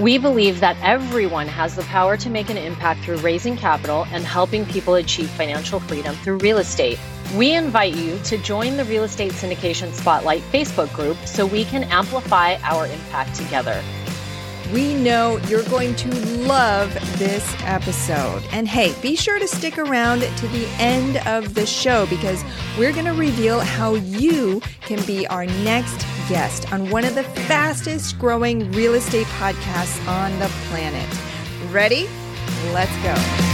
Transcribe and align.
We 0.00 0.16
believe 0.16 0.60
that 0.60 0.78
everyone 0.80 1.46
has 1.48 1.76
the 1.76 1.82
power 1.82 2.16
to 2.16 2.30
make 2.30 2.48
an 2.48 2.56
impact 2.56 3.04
through 3.04 3.18
raising 3.18 3.54
capital 3.54 4.06
and 4.12 4.24
helping 4.24 4.64
people 4.64 4.94
achieve 4.94 5.28
financial 5.28 5.78
freedom 5.78 6.14
through 6.14 6.38
real 6.38 6.56
estate. 6.56 6.98
We 7.36 7.54
invite 7.54 7.94
you 7.94 8.18
to 8.20 8.38
join 8.38 8.78
the 8.78 8.86
Real 8.86 9.04
Estate 9.04 9.32
Syndication 9.32 9.92
Spotlight 9.92 10.40
Facebook 10.50 10.90
group 10.94 11.18
so 11.26 11.44
we 11.44 11.66
can 11.66 11.84
amplify 11.84 12.54
our 12.62 12.86
impact 12.86 13.34
together. 13.34 13.82
We 14.72 14.94
know 14.94 15.38
you're 15.48 15.64
going 15.64 15.96
to 15.96 16.14
love 16.46 16.92
this 17.18 17.54
episode. 17.64 18.42
And 18.52 18.68
hey, 18.68 18.94
be 19.02 19.16
sure 19.16 19.38
to 19.38 19.48
stick 19.48 19.78
around 19.78 20.20
to 20.20 20.48
the 20.48 20.66
end 20.78 21.16
of 21.26 21.54
the 21.54 21.66
show 21.66 22.06
because 22.06 22.44
we're 22.78 22.92
going 22.92 23.06
to 23.06 23.12
reveal 23.12 23.60
how 23.60 23.94
you 23.94 24.60
can 24.82 25.04
be 25.06 25.26
our 25.26 25.46
next 25.46 26.06
guest 26.28 26.72
on 26.72 26.88
one 26.90 27.04
of 27.04 27.16
the 27.16 27.24
fastest 27.24 28.18
growing 28.18 28.70
real 28.72 28.94
estate 28.94 29.26
podcasts 29.38 30.06
on 30.06 30.38
the 30.38 30.48
planet. 30.68 31.08
Ready? 31.72 32.08
Let's 32.72 32.96
go. 33.02 33.49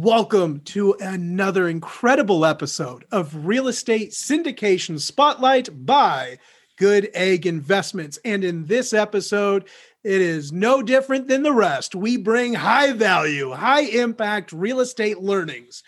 Welcome 0.00 0.60
to 0.66 0.94
another 1.00 1.68
incredible 1.68 2.46
episode 2.46 3.04
of 3.10 3.44
Real 3.44 3.66
Estate 3.66 4.12
Syndication 4.12 5.00
Spotlight 5.00 5.84
by 5.84 6.38
Good 6.76 7.10
Egg 7.14 7.48
Investments. 7.48 8.16
And 8.24 8.44
in 8.44 8.66
this 8.66 8.92
episode, 8.92 9.64
it 10.04 10.20
is 10.20 10.52
no 10.52 10.82
different 10.82 11.26
than 11.26 11.42
the 11.42 11.52
rest. 11.52 11.96
We 11.96 12.16
bring 12.16 12.54
high 12.54 12.92
value, 12.92 13.50
high 13.50 13.80
impact 13.80 14.52
real 14.52 14.78
estate 14.78 15.18
learnings 15.18 15.82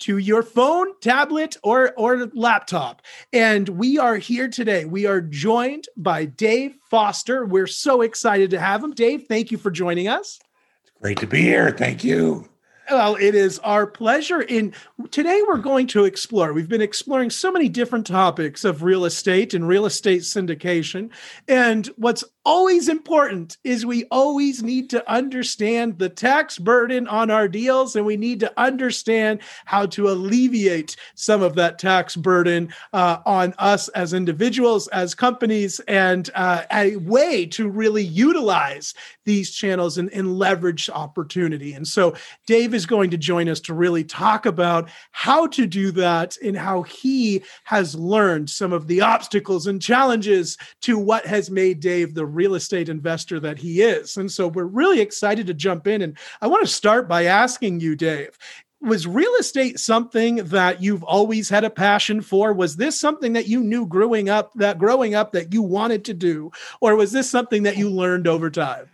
to 0.00 0.18
your 0.18 0.42
phone, 0.42 0.88
tablet, 1.00 1.56
or, 1.62 1.94
or 1.96 2.26
laptop. 2.34 3.00
And 3.32 3.66
we 3.70 3.98
are 3.98 4.16
here 4.16 4.48
today. 4.48 4.84
We 4.84 5.06
are 5.06 5.22
joined 5.22 5.88
by 5.96 6.26
Dave 6.26 6.76
Foster. 6.90 7.46
We're 7.46 7.66
so 7.66 8.02
excited 8.02 8.50
to 8.50 8.60
have 8.60 8.84
him. 8.84 8.92
Dave, 8.92 9.24
thank 9.26 9.50
you 9.50 9.56
for 9.56 9.70
joining 9.70 10.06
us. 10.06 10.38
It's 10.82 10.92
great 11.00 11.18
to 11.20 11.26
be 11.26 11.40
here. 11.40 11.70
Thank 11.70 12.04
you. 12.04 12.50
Well, 12.90 13.16
it 13.16 13.34
is 13.34 13.58
our 13.60 13.86
pleasure. 13.86 14.42
In 14.42 14.74
today, 15.10 15.40
we're 15.46 15.56
going 15.56 15.86
to 15.88 16.04
explore. 16.04 16.52
We've 16.52 16.68
been 16.68 16.82
exploring 16.82 17.30
so 17.30 17.50
many 17.50 17.68
different 17.68 18.06
topics 18.06 18.64
of 18.64 18.82
real 18.82 19.06
estate 19.06 19.54
and 19.54 19.66
real 19.66 19.86
estate 19.86 20.22
syndication. 20.22 21.10
And 21.48 21.86
what's 21.96 22.24
always 22.44 22.88
important 22.88 23.56
is 23.64 23.86
we 23.86 24.04
always 24.10 24.62
need 24.62 24.90
to 24.90 25.10
understand 25.10 25.98
the 25.98 26.08
tax 26.08 26.58
burden 26.58 27.08
on 27.08 27.30
our 27.30 27.48
deals 27.48 27.96
and 27.96 28.04
we 28.04 28.16
need 28.16 28.40
to 28.40 28.52
understand 28.60 29.40
how 29.64 29.86
to 29.86 30.08
alleviate 30.08 30.96
some 31.14 31.42
of 31.42 31.54
that 31.54 31.78
tax 31.78 32.16
burden 32.16 32.72
uh, 32.92 33.18
on 33.24 33.54
us 33.58 33.88
as 33.90 34.12
individuals 34.12 34.88
as 34.88 35.14
companies 35.14 35.80
and 35.88 36.30
uh, 36.34 36.64
a 36.72 36.96
way 36.96 37.46
to 37.46 37.68
really 37.68 38.04
utilize 38.04 38.94
these 39.24 39.50
channels 39.50 39.96
and, 39.96 40.12
and 40.12 40.38
leverage 40.38 40.90
opportunity. 40.90 41.72
And 41.72 41.88
so 41.88 42.14
dave 42.46 42.74
is 42.74 42.84
going 42.84 43.10
to 43.10 43.16
join 43.16 43.48
us 43.48 43.60
to 43.60 43.74
really 43.74 44.04
talk 44.04 44.44
about 44.44 44.90
how 45.12 45.46
to 45.48 45.66
do 45.66 45.90
that 45.92 46.36
and 46.42 46.56
how 46.56 46.82
he 46.82 47.42
has 47.64 47.94
learned 47.94 48.50
some 48.50 48.72
of 48.72 48.86
the 48.86 49.00
obstacles 49.00 49.66
and 49.66 49.80
challenges 49.80 50.58
to 50.82 50.98
what 50.98 51.24
has 51.26 51.50
made 51.50 51.80
dave 51.80 52.14
the 52.14 52.33
real 52.34 52.54
estate 52.54 52.88
investor 52.88 53.40
that 53.40 53.58
he 53.58 53.82
is. 53.82 54.16
And 54.16 54.30
so 54.30 54.48
we're 54.48 54.64
really 54.64 55.00
excited 55.00 55.46
to 55.46 55.54
jump 55.54 55.86
in. 55.86 56.02
And 56.02 56.18
I 56.40 56.46
want 56.46 56.66
to 56.66 56.72
start 56.72 57.08
by 57.08 57.24
asking 57.24 57.80
you, 57.80 57.96
Dave, 57.96 58.38
was 58.84 59.06
real 59.06 59.32
estate 59.36 59.80
something 59.80 60.36
that 60.36 60.82
you've 60.82 61.02
always 61.04 61.48
had 61.48 61.64
a 61.64 61.70
passion 61.70 62.20
for? 62.20 62.52
Was 62.52 62.76
this 62.76 62.98
something 63.00 63.32
that 63.32 63.48
you 63.48 63.60
knew 63.60 63.86
growing 63.86 64.28
up 64.28 64.52
that 64.54 64.78
growing 64.78 65.14
up 65.14 65.32
that 65.32 65.52
you 65.52 65.62
wanted 65.62 66.04
to 66.04 66.14
do? 66.14 66.52
Or 66.80 66.94
was 66.94 67.12
this 67.12 67.28
something 67.28 67.62
that 67.62 67.78
you 67.78 67.88
learned 67.88 68.28
over 68.28 68.50
time? 68.50 68.90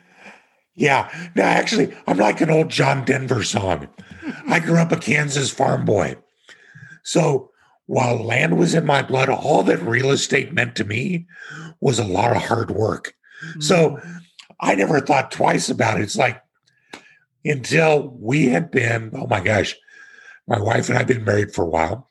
Yeah. 0.75 1.11
No 1.35 1.43
actually 1.43 1.95
i'm 2.07 2.17
like 2.17 2.41
an 2.41 2.51
old 2.51 2.71
john 2.71 3.05
denver 3.05 3.43
song. 3.43 3.89
I 4.49 4.61
grew 4.61 4.79
up 4.79 4.93
a 4.93 4.97
kansas 4.97 5.51
farm 5.51 5.85
boy. 5.85 6.17
So 7.03 7.51
while 7.87 8.23
land 8.23 8.57
was 8.57 8.75
in 8.75 8.87
my 8.87 9.03
blood 9.03 9.29
all 9.29 9.65
that 9.65 9.83
real 9.83 10.11
estate 10.11 10.53
meant 10.53 10.77
to 10.77 10.85
me 10.85 11.27
was 11.81 11.99
a 11.99 12.05
lot 12.05 12.37
of 12.37 12.43
hard 12.43 12.71
work 12.71 13.15
so 13.59 13.91
mm-hmm. 13.91 14.19
I 14.61 14.75
never 14.75 15.01
thought 15.01 15.31
twice 15.31 15.69
about 15.69 15.99
it. 15.99 16.03
It's 16.03 16.17
like 16.17 16.43
until 17.45 18.09
we 18.19 18.47
had 18.47 18.71
been, 18.71 19.11
oh 19.15 19.27
my 19.27 19.41
gosh, 19.41 19.77
my 20.47 20.61
wife 20.61 20.89
and 20.89 20.97
I 20.97 21.01
had 21.01 21.09
been 21.09 21.25
married 21.25 21.55
for 21.55 21.63
a 21.63 21.69
while, 21.69 22.09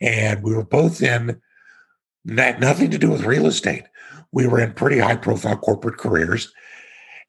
and 0.00 0.42
we 0.42 0.54
were 0.54 0.64
both 0.64 1.02
in 1.02 1.40
had 2.36 2.60
nothing 2.60 2.90
to 2.90 2.98
do 2.98 3.10
with 3.10 3.24
real 3.24 3.46
estate. 3.46 3.84
We 4.32 4.46
were 4.46 4.60
in 4.60 4.72
pretty 4.72 4.98
high 4.98 5.16
profile 5.16 5.56
corporate 5.56 5.98
careers, 5.98 6.52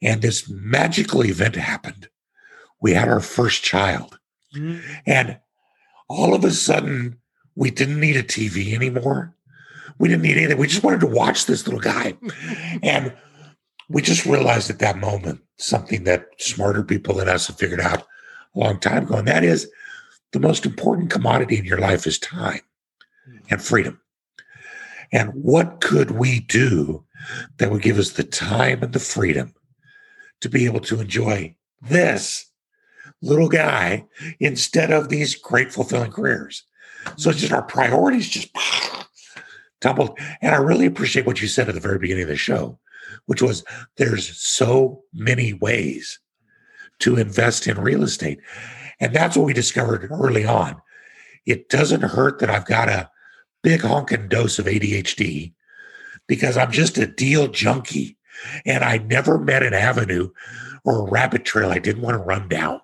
and 0.01 0.21
this 0.21 0.49
magical 0.49 1.23
event 1.23 1.55
happened. 1.55 2.09
We 2.81 2.93
had 2.93 3.07
our 3.07 3.19
first 3.19 3.63
child, 3.63 4.19
mm-hmm. 4.55 4.79
and 5.05 5.39
all 6.07 6.33
of 6.33 6.43
a 6.43 6.51
sudden, 6.51 7.17
we 7.55 7.71
didn't 7.71 7.99
need 7.99 8.17
a 8.17 8.23
TV 8.23 8.73
anymore. 8.73 9.34
We 9.97 10.09
didn't 10.09 10.23
need 10.23 10.37
anything. 10.37 10.57
We 10.57 10.67
just 10.67 10.83
wanted 10.83 10.99
to 11.01 11.07
watch 11.07 11.45
this 11.45 11.65
little 11.65 11.79
guy. 11.79 12.17
and 12.83 13.13
we 13.89 14.01
just 14.01 14.25
realized 14.25 14.69
at 14.69 14.79
that 14.79 14.97
moment 14.97 15.41
something 15.57 16.03
that 16.03 16.27
smarter 16.37 16.83
people 16.83 17.15
than 17.15 17.29
us 17.29 17.47
have 17.47 17.57
figured 17.57 17.79
out 17.79 18.01
a 18.55 18.59
long 18.59 18.79
time 18.79 19.03
ago. 19.03 19.15
And 19.15 19.27
that 19.27 19.43
is 19.43 19.69
the 20.31 20.39
most 20.39 20.65
important 20.65 21.09
commodity 21.09 21.57
in 21.57 21.65
your 21.65 21.79
life 21.79 22.05
is 22.05 22.19
time 22.19 22.61
and 23.49 23.61
freedom. 23.61 24.01
And 25.11 25.29
what 25.33 25.81
could 25.81 26.11
we 26.11 26.41
do 26.41 27.05
that 27.57 27.71
would 27.71 27.81
give 27.81 27.99
us 27.99 28.11
the 28.11 28.23
time 28.23 28.83
and 28.83 28.91
the 28.91 28.99
freedom 28.99 29.53
to 30.41 30.49
be 30.49 30.65
able 30.65 30.81
to 30.81 30.99
enjoy 30.99 31.55
this 31.81 32.51
little 33.21 33.47
guy 33.47 34.05
instead 34.39 34.91
of 34.91 35.09
these 35.09 35.35
great 35.35 35.71
fulfilling 35.71 36.11
careers? 36.11 36.63
So 37.17 37.29
it's 37.29 37.39
just 37.39 37.53
our 37.53 37.61
priorities 37.61 38.27
just 38.27 38.51
tumbled. 39.81 40.17
And 40.41 40.53
I 40.53 40.57
really 40.57 40.85
appreciate 40.85 41.25
what 41.25 41.41
you 41.41 41.47
said 41.47 41.67
at 41.67 41.75
the 41.75 41.81
very 41.81 41.99
beginning 41.99 42.23
of 42.23 42.29
the 42.29 42.35
show, 42.35 42.79
which 43.25 43.41
was 43.41 43.63
there's 43.97 44.37
so 44.37 45.03
many 45.13 45.53
ways 45.53 46.19
to 46.99 47.17
invest 47.17 47.67
in 47.67 47.79
real 47.79 48.03
estate. 48.03 48.39
And 48.99 49.13
that's 49.13 49.35
what 49.35 49.45
we 49.45 49.53
discovered 49.53 50.07
early 50.11 50.45
on. 50.45 50.81
It 51.45 51.69
doesn't 51.69 52.01
hurt 52.01 52.39
that 52.39 52.49
I've 52.49 52.65
got 52.65 52.89
a 52.89 53.09
big 53.63 53.81
honking 53.81 54.27
dose 54.27 54.59
of 54.59 54.65
ADHD 54.65 55.53
because 56.27 56.57
I'm 56.57 56.71
just 56.71 56.97
a 56.97 57.05
deal 57.05 57.47
junkie 57.47 58.17
and 58.65 58.83
I 58.83 58.97
never 58.97 59.37
met 59.37 59.63
an 59.63 59.73
avenue 59.73 60.29
or 60.83 60.99
a 60.99 61.11
rabbit 61.11 61.45
trail 61.45 61.71
I 61.71 61.79
didn't 61.79 62.01
want 62.01 62.15
to 62.15 62.23
run 62.23 62.47
down. 62.47 62.81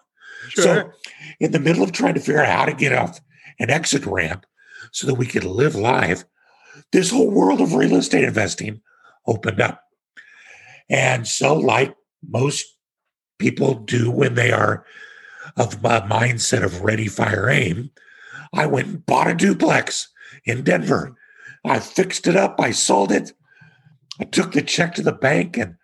Sure. 0.49 0.63
So, 0.63 0.91
in 1.39 1.51
the 1.51 1.59
middle 1.59 1.83
of 1.83 1.91
trying 1.91 2.15
to 2.15 2.19
figure 2.19 2.41
out 2.41 2.49
how 2.49 2.65
to 2.65 2.73
get 2.73 2.93
off 2.93 3.21
an 3.59 3.69
exit 3.69 4.05
ramp 4.05 4.45
so 4.91 5.07
that 5.07 5.15
we 5.15 5.25
could 5.25 5.43
live 5.43 5.75
life, 5.75 6.25
this 6.91 7.11
whole 7.11 7.31
world 7.31 7.61
of 7.61 7.73
real 7.73 7.95
estate 7.95 8.23
investing 8.23 8.81
opened 9.25 9.61
up. 9.61 9.83
And 10.89 11.27
so, 11.27 11.55
like 11.55 11.95
most 12.27 12.65
people 13.39 13.75
do 13.75 14.11
when 14.11 14.35
they 14.35 14.51
are 14.51 14.85
of 15.57 15.73
a 15.73 16.01
mindset 16.01 16.63
of 16.63 16.81
ready, 16.81 17.07
fire, 17.07 17.49
aim, 17.49 17.91
I 18.53 18.65
went 18.65 18.87
and 18.87 19.05
bought 19.05 19.29
a 19.29 19.33
duplex 19.33 20.09
in 20.45 20.63
Denver. 20.63 21.15
I 21.65 21.79
fixed 21.79 22.27
it 22.27 22.35
up, 22.35 22.59
I 22.59 22.71
sold 22.71 23.11
it, 23.11 23.33
I 24.19 24.25
took 24.25 24.51
the 24.51 24.61
check 24.61 24.95
to 24.95 25.01
the 25.01 25.11
bank, 25.11 25.57
and 25.57 25.75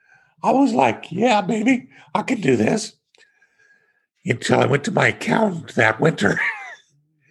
I 0.44 0.52
was 0.52 0.74
like, 0.74 1.12
yeah, 1.12 1.42
baby, 1.42 1.90
I 2.14 2.22
can 2.24 2.42
do 2.42 2.56
this. 2.56 2.94
Until 4.26 4.60
I 4.60 4.66
went 4.66 4.84
to 4.86 4.92
my 4.92 5.08
accountant 5.08 5.76
that 5.76 6.02
winter. 6.02 6.40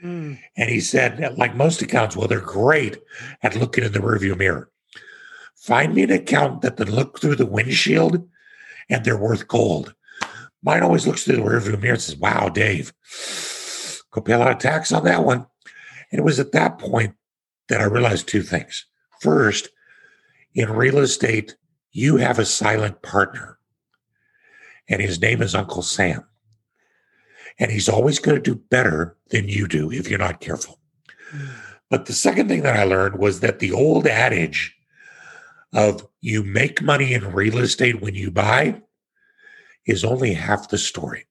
And 0.03 0.71
he 0.71 0.81
said, 0.81 1.37
like 1.39 1.57
most 1.57 1.83
accounts, 1.83 2.17
well, 2.17 2.29
they're 2.29 2.41
great 2.41 2.99
at 3.43 3.57
looking 3.57 3.85
in 3.85 3.93
the 3.93 3.99
rearview 3.99 4.37
mirror. 4.37 4.71
Find 5.57 5.95
me 5.95 6.03
an 6.03 6.11
account 6.11 6.63
that 6.63 6.77
can 6.77 6.91
look 6.91 7.19
through 7.19 7.37
the 7.37 7.47
windshield 7.47 8.29
and 8.89 9.05
they're 9.05 9.17
worth 9.17 9.49
gold. 9.49 9.95
Mine 10.63 10.83
always 10.83 11.07
looks 11.07 11.25
through 11.25 11.37
the 11.37 11.43
rearview 11.43 11.81
mirror 11.81 11.95
and 11.95 12.03
says, 12.03 12.17
wow, 12.17 12.49
Dave, 12.49 12.93
go 14.11 14.21
pay 14.21 14.35
a 14.35 14.39
lot 14.39 14.53
of 14.53 14.59
tax 14.59 14.93
on 14.93 15.05
that 15.05 15.25
one. 15.25 15.47
And 16.13 16.19
it 16.21 16.25
was 16.25 16.39
at 16.39 16.53
that 16.53 16.79
point 16.79 17.15
that 17.69 17.81
I 17.81 17.85
realized 17.85 18.29
two 18.29 18.43
things. 18.43 18.87
First, 19.21 19.71
In 20.57 20.71
real 20.71 20.99
estate, 20.99 21.55
you 21.93 22.17
have 22.17 22.39
a 22.39 22.47
silent 22.47 23.03
partner, 23.03 23.59
and 24.89 25.03
his 25.03 25.21
name 25.21 25.43
is 25.43 25.55
Uncle 25.55 25.83
Sam. 25.83 26.25
And 27.59 27.71
he's 27.71 27.89
always 27.89 28.19
going 28.19 28.37
to 28.37 28.55
do 28.55 28.61
better 28.71 29.17
than 29.31 29.49
you 29.49 29.67
do 29.67 29.91
if 29.91 30.09
you're 30.09 30.19
not 30.19 30.41
careful. 30.41 30.79
But 31.89 32.07
the 32.07 32.13
second 32.13 32.49
thing 32.49 32.63
that 32.63 32.77
I 32.77 32.85
learned 32.85 33.19
was 33.19 33.41
that 33.41 33.61
the 33.61 33.73
old 33.73 34.07
adage 34.07 34.77
of 35.73 36.07
you 36.21 36.43
make 36.43 36.83
money 36.83 37.13
in 37.13 37.33
real 37.33 37.59
estate 37.59 38.01
when 38.01 38.15
you 38.15 38.31
buy 38.31 38.83
is 39.87 40.05
only 40.05 40.35
half 40.35 40.69
the 40.69 40.79
story. 40.79 41.27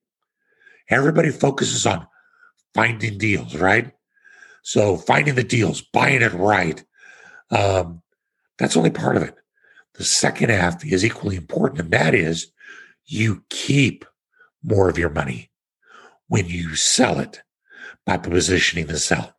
Everybody 0.88 1.30
focuses 1.30 1.84
on 1.86 2.06
finding 2.74 3.18
deals, 3.18 3.54
right? 3.56 3.92
So 4.62 4.96
finding 4.96 5.34
the 5.34 5.44
deals, 5.44 5.80
buying 5.80 6.22
it 6.22 6.32
right, 6.32 6.82
um, 7.50 8.02
that's 8.58 8.76
only 8.76 8.90
part 8.90 9.16
of 9.16 9.22
it. 9.22 9.36
The 9.94 10.04
second 10.04 10.50
half 10.50 10.84
is 10.84 11.04
equally 11.04 11.36
important, 11.36 11.80
and 11.80 11.90
that 11.90 12.14
is 12.14 12.52
you 13.04 13.44
keep 13.48 14.04
more 14.62 14.88
of 14.88 14.98
your 14.98 15.10
money 15.10 15.50
when 16.28 16.46
you 16.46 16.74
sell 16.74 17.18
it 17.18 17.42
by 18.04 18.16
positioning 18.16 18.86
the 18.86 18.98
sell. 18.98 19.34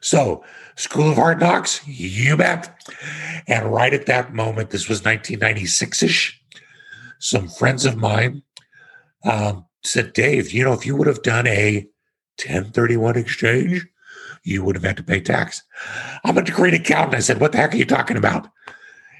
So, 0.00 0.44
School 0.76 1.10
of 1.10 1.16
Hard 1.16 1.40
Knocks, 1.40 1.86
you 1.86 2.36
bet. 2.36 2.82
And 3.46 3.72
right 3.72 3.94
at 3.94 4.06
that 4.06 4.34
moment, 4.34 4.70
this 4.70 4.88
was 4.88 5.04
1996 5.04 6.02
ish, 6.02 6.42
some 7.18 7.48
friends 7.48 7.84
of 7.86 7.96
mine 7.96 8.42
um, 9.24 9.64
said, 9.82 10.12
Dave, 10.12 10.52
you 10.52 10.64
know, 10.64 10.72
if 10.72 10.86
you 10.86 10.96
would 10.96 11.06
have 11.06 11.22
done 11.22 11.46
a 11.46 11.86
1031 12.38 13.16
exchange, 13.16 13.86
you 14.42 14.62
would 14.62 14.76
have 14.76 14.84
had 14.84 14.96
to 14.98 15.02
pay 15.02 15.20
tax. 15.20 15.62
I'm 16.24 16.38
a 16.38 16.44
great 16.44 16.74
accountant. 16.74 17.16
I 17.16 17.20
said, 17.20 17.40
What 17.40 17.52
the 17.52 17.58
heck 17.58 17.74
are 17.74 17.78
you 17.78 17.84
talking 17.84 18.16
about? 18.16 18.48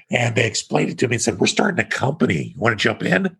And 0.09 0.35
they 0.35 0.47
explained 0.47 0.91
it 0.91 0.97
to 0.99 1.07
me 1.07 1.15
and 1.15 1.21
said, 1.21 1.39
We're 1.39 1.47
starting 1.47 1.83
a 1.83 1.89
company. 1.89 2.53
You 2.55 2.59
want 2.61 2.77
to 2.77 2.83
jump 2.83 3.03
in? 3.03 3.35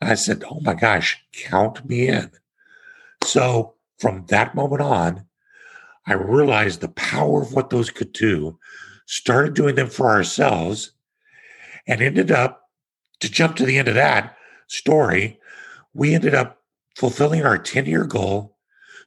I 0.00 0.14
said, 0.14 0.42
Oh 0.50 0.60
my 0.60 0.74
gosh, 0.74 1.22
count 1.32 1.84
me 1.88 2.08
in. 2.08 2.30
So 3.24 3.74
from 3.98 4.26
that 4.26 4.54
moment 4.54 4.82
on, 4.82 5.26
I 6.06 6.14
realized 6.14 6.80
the 6.80 6.88
power 6.88 7.42
of 7.42 7.52
what 7.52 7.70
those 7.70 7.90
could 7.90 8.12
do, 8.12 8.58
started 9.06 9.54
doing 9.54 9.74
them 9.74 9.88
for 9.90 10.08
ourselves, 10.08 10.92
and 11.86 12.00
ended 12.00 12.30
up 12.30 12.62
to 13.20 13.30
jump 13.30 13.56
to 13.56 13.66
the 13.66 13.78
end 13.78 13.88
of 13.88 13.94
that 13.94 14.36
story. 14.68 15.38
We 15.92 16.14
ended 16.14 16.34
up 16.34 16.62
fulfilling 16.96 17.44
our 17.44 17.58
10 17.58 17.86
year 17.86 18.04
goal 18.04 18.56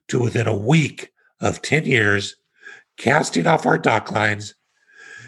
to 0.07 0.19
within 0.19 0.47
a 0.47 0.55
week 0.55 1.11
of 1.39 1.61
10 1.61 1.85
years, 1.85 2.35
casting 2.97 3.47
off 3.47 3.65
our 3.65 3.77
dock 3.77 4.11
lines, 4.11 4.53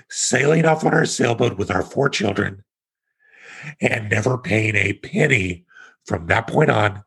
sailing 0.09 0.65
off 0.65 0.83
on 0.83 0.93
our 0.93 1.05
sailboat 1.05 1.57
with 1.57 1.71
our 1.71 1.83
four 1.83 2.09
children, 2.09 2.63
and 3.81 4.09
never 4.09 4.37
paying 4.37 4.75
a 4.75 4.93
penny 4.93 5.65
from 6.05 6.27
that 6.27 6.47
point 6.47 6.69
on 6.69 7.03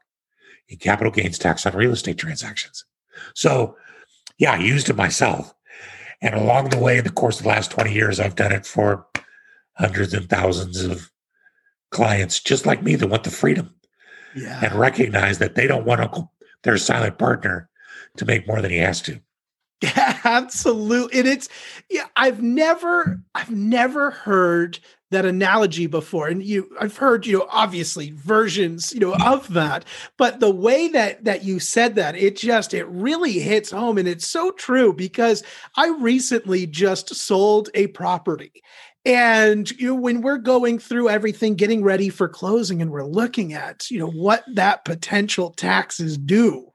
in 0.69 0.79
capital 0.79 1.13
gains 1.13 1.39
tax 1.39 1.67
on 1.67 1.77
real 1.77 1.93
estate 1.93 2.19
transactions. 2.19 2.85
So 3.35 3.77
yeah, 4.39 4.53
I 4.53 4.59
used 4.59 4.89
it 4.91 4.97
myself. 4.97 5.55
And 6.21 6.35
along 6.35 6.71
the 6.71 6.79
way, 6.79 6.99
in 6.99 7.05
the 7.05 7.11
course 7.11 7.39
of 7.39 7.45
the 7.45 7.51
last 7.51 7.71
20 7.71 7.93
years, 7.93 8.19
I've 8.19 8.37
done 8.37 8.53
it 8.53 8.67
for 8.67 9.07
hundreds 9.75 10.15
and 10.15 10.29
thousands 10.29 10.83
of 10.83 11.11
clients 11.91 12.41
just 12.41 12.67
like 12.67 12.83
me 12.83 12.97
that 12.97 13.09
want 13.09 13.25
the 13.25 13.31
freedom 13.31 13.75
yeah. 14.35 14.61
and 14.63 14.75
recognize 14.75 15.39
that 15.39 15.55
they 15.55 15.67
don't 15.67 15.87
want 15.87 16.01
Uncle, 16.01 16.33
their 16.63 16.79
silent 16.79 17.19
partner 17.19 17.69
to 18.17 18.25
make 18.25 18.47
more 18.47 18.63
than 18.63 18.71
he 18.71 18.79
has 18.79 19.03
to. 19.03 19.21
Yeah, 19.83 20.19
absolutely. 20.25 21.19
And 21.19 21.29
it's 21.29 21.51
yeah, 21.91 22.07
I've 22.17 22.43
never 22.43 23.21
I've 23.35 23.51
never 23.51 24.11
heard 24.11 24.79
that 25.11 25.25
analogy 25.25 25.87
before. 25.87 26.29
And 26.29 26.43
you 26.43 26.69
i've 26.81 26.97
heard 26.97 27.27
you 27.27 27.39
know 27.39 27.47
obviously 27.51 28.13
versions 28.13 28.93
you 28.93 29.01
know 29.01 29.15
of 29.15 29.53
that. 29.53 29.85
But 30.17 30.41
the 30.41 30.51
way 30.51 30.89
that 30.89 31.25
that 31.25 31.45
you 31.45 31.59
said 31.59 31.95
that 31.97 32.17
it 32.17 32.37
just 32.37 32.75
it 32.75 32.87
really 32.87 33.39
hits 33.39 33.71
home. 33.71 33.99
And 33.99 34.09
it's 34.09 34.27
so 34.27 34.51
true 34.53 34.93
because 34.93 35.43
i 35.77 35.89
recently 35.89 36.67
just 36.67 37.15
sold 37.15 37.71
a 37.75 37.89
property. 37.89 38.63
And 39.05 39.71
you 39.79 39.87
know, 39.87 39.95
when 39.95 40.21
we're 40.21 40.39
going 40.39 40.81
through 40.81 41.09
everything 41.09 41.55
getting 41.55 41.85
ready 41.85 42.09
for 42.09 42.29
closing 42.29 42.83
and 42.83 42.91
we're 42.91 43.05
looking 43.05 43.53
at 43.53 43.91
you 43.91 43.99
know 43.99 44.11
what 44.11 44.45
that 44.55 44.85
potential 44.85 45.51
taxes 45.51 46.19
do 46.19 46.73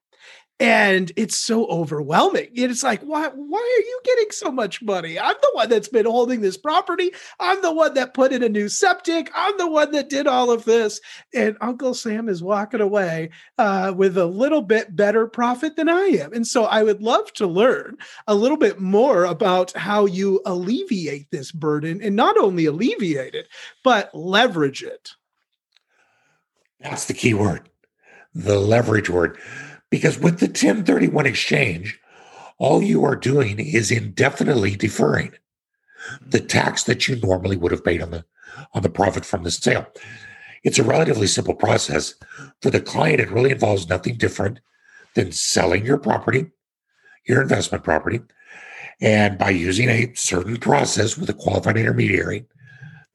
and 0.62 1.12
it's 1.16 1.36
so 1.36 1.66
overwhelming. 1.66 2.50
It's 2.54 2.84
like, 2.84 3.02
why 3.02 3.30
why 3.30 3.58
are 3.60 3.82
you 3.82 4.00
getting 4.06 4.30
so 4.30 4.52
much 4.52 4.80
money? 4.84 5.20
I'm 5.20 5.36
the 5.42 5.50
one 5.54 5.70
that's 5.70 5.88
been 5.88 6.06
holding 6.06 6.42
this 6.42 6.56
property. 6.56 7.12
I'm 7.40 7.60
the 7.64 7.74
one 7.74 7.96
that 7.96 8.14
put 8.14 8.32
in 8.32 8.44
a 8.44 8.50
new 8.50 8.70
septic. 8.70 9.32
I'm 9.34 9.58
the 9.58 9.68
one 9.68 9.92
that 9.94 10.08
did 10.08 10.28
all 10.28 10.52
of 10.52 10.64
this. 10.66 11.02
And 11.34 11.58
Uncle 11.62 11.96
Sam 11.96 12.30
is 12.30 12.44
walking 12.44 12.80
away 12.80 13.32
uh, 13.58 13.92
with 13.98 14.20
a 14.20 14.28
little 14.28 14.62
bit 14.62 14.96
better 14.96 15.26
profit 15.26 15.78
than 15.78 15.90
I 15.90 16.20
am. 16.22 16.32
And 16.32 16.46
so 16.46 16.66
I 16.66 16.84
would 16.84 17.02
love 17.02 17.34
to 17.34 17.48
learn 17.48 17.98
a 18.28 18.36
little 18.36 18.58
bit 18.58 18.80
more 18.80 19.26
about 19.26 19.72
how 19.72 20.06
you 20.06 20.42
alleviate 20.46 21.32
this 21.32 21.52
burden 21.52 22.04
and 22.04 22.16
not 22.16 22.38
only 22.38 22.68
alleviate 22.68 23.34
it, 23.34 23.48
but 23.84 24.14
leverage 24.14 24.84
it. 24.84 25.10
That's 26.82 27.06
the 27.06 27.16
key 27.16 27.34
word, 27.34 27.68
the 28.36 28.60
leverage 28.60 29.10
word 29.10 29.40
because 29.92 30.18
with 30.18 30.40
the 30.40 30.48
1031 30.48 31.28
exchange, 31.28 32.00
all 32.58 32.82
you 32.82 33.04
are 33.04 33.16
doing 33.16 33.60
is 33.60 33.92
indefinitely 33.92 34.76
deferring 34.76 35.34
the 36.26 36.40
mm-hmm. 36.40 36.48
tax 36.48 36.84
that 36.86 37.08
you 37.08 37.18
normally 37.18 37.58
would 37.58 37.72
have 37.72 37.86
paid 37.86 38.02
on 38.02 38.10
the 38.10 38.26
on 38.74 38.82
the 38.82 38.90
profit 38.90 39.24
from 39.24 39.44
the 39.44 39.52
sale. 39.52 39.86
It's 40.64 40.80
a 40.80 40.84
relatively 40.84 41.28
simple 41.28 41.56
process. 41.56 42.16
For 42.62 42.70
the 42.70 42.82
client, 42.82 43.20
it 43.20 43.32
really 43.32 43.52
involves 43.52 43.88
nothing 43.88 44.18
different 44.18 44.60
than 45.16 45.32
selling 45.32 45.86
your 45.86 45.98
property, 45.98 46.52
your 47.28 47.42
investment 47.42 47.84
property, 47.84 48.20
and 49.02 49.38
by 49.38 49.50
using 49.50 49.90
a 49.90 50.14
certain 50.14 50.58
process 50.58 51.18
with 51.18 51.30
a 51.30 51.34
qualified 51.34 51.78
intermediary, 51.78 52.46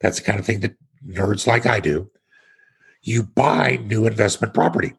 that's 0.01 0.19
the 0.19 0.25
kind 0.25 0.39
of 0.39 0.45
thing 0.45 0.59
that 0.59 0.75
nerds 1.07 1.47
like 1.47 1.65
I 1.65 1.79
do, 1.79 2.09
you 3.01 3.23
buy 3.23 3.79
new 3.85 4.05
investment 4.05 4.53
property. 4.53 4.93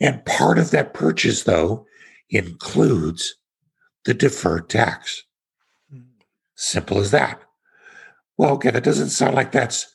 And 0.00 0.24
part 0.24 0.58
of 0.58 0.70
that 0.70 0.94
purchase, 0.94 1.44
though, 1.44 1.86
includes 2.30 3.36
the 4.04 4.14
deferred 4.14 4.68
tax. 4.68 5.22
Hmm. 5.90 6.00
Simple 6.54 6.98
as 6.98 7.10
that. 7.12 7.40
Well, 8.36 8.52
okay, 8.52 8.70
that 8.70 8.84
doesn't 8.84 9.10
sound 9.10 9.34
like 9.34 9.52
that's 9.52 9.94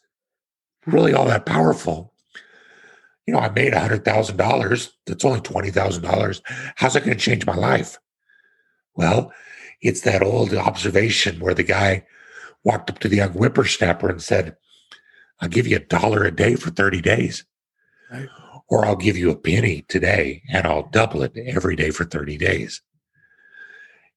really 0.85 1.13
all 1.13 1.25
that 1.25 1.45
powerful. 1.45 2.13
You 3.27 3.33
know, 3.33 3.39
I 3.39 3.49
made 3.49 3.73
$100,000. 3.73 4.89
That's 5.05 5.25
only 5.25 5.41
$20,000. 5.41 6.41
How's 6.75 6.93
that 6.93 7.03
going 7.03 7.17
to 7.17 7.23
change 7.23 7.45
my 7.45 7.55
life? 7.55 7.97
Well, 8.95 9.31
it's 9.81 10.01
that 10.01 10.23
old 10.23 10.53
observation 10.53 11.39
where 11.39 11.53
the 11.53 11.63
guy 11.63 12.05
walked 12.63 12.89
up 12.89 12.99
to 12.99 13.07
the 13.07 13.17
young 13.17 13.31
whippersnapper 13.31 14.09
and 14.09 14.21
said, 14.21 14.55
I'll 15.39 15.49
give 15.49 15.67
you 15.67 15.77
a 15.77 15.79
dollar 15.79 16.23
a 16.23 16.31
day 16.31 16.55
for 16.55 16.69
30 16.71 17.01
days. 17.01 17.45
Right 18.11 18.27
or 18.69 18.85
I'll 18.85 18.95
give 18.95 19.17
you 19.17 19.31
a 19.31 19.35
penny 19.35 19.83
today 19.87 20.43
and 20.49 20.65
I'll 20.65 20.89
double 20.89 21.23
it 21.23 21.35
every 21.37 21.75
day 21.75 21.89
for 21.89 22.05
30 22.05 22.37
days. 22.37 22.81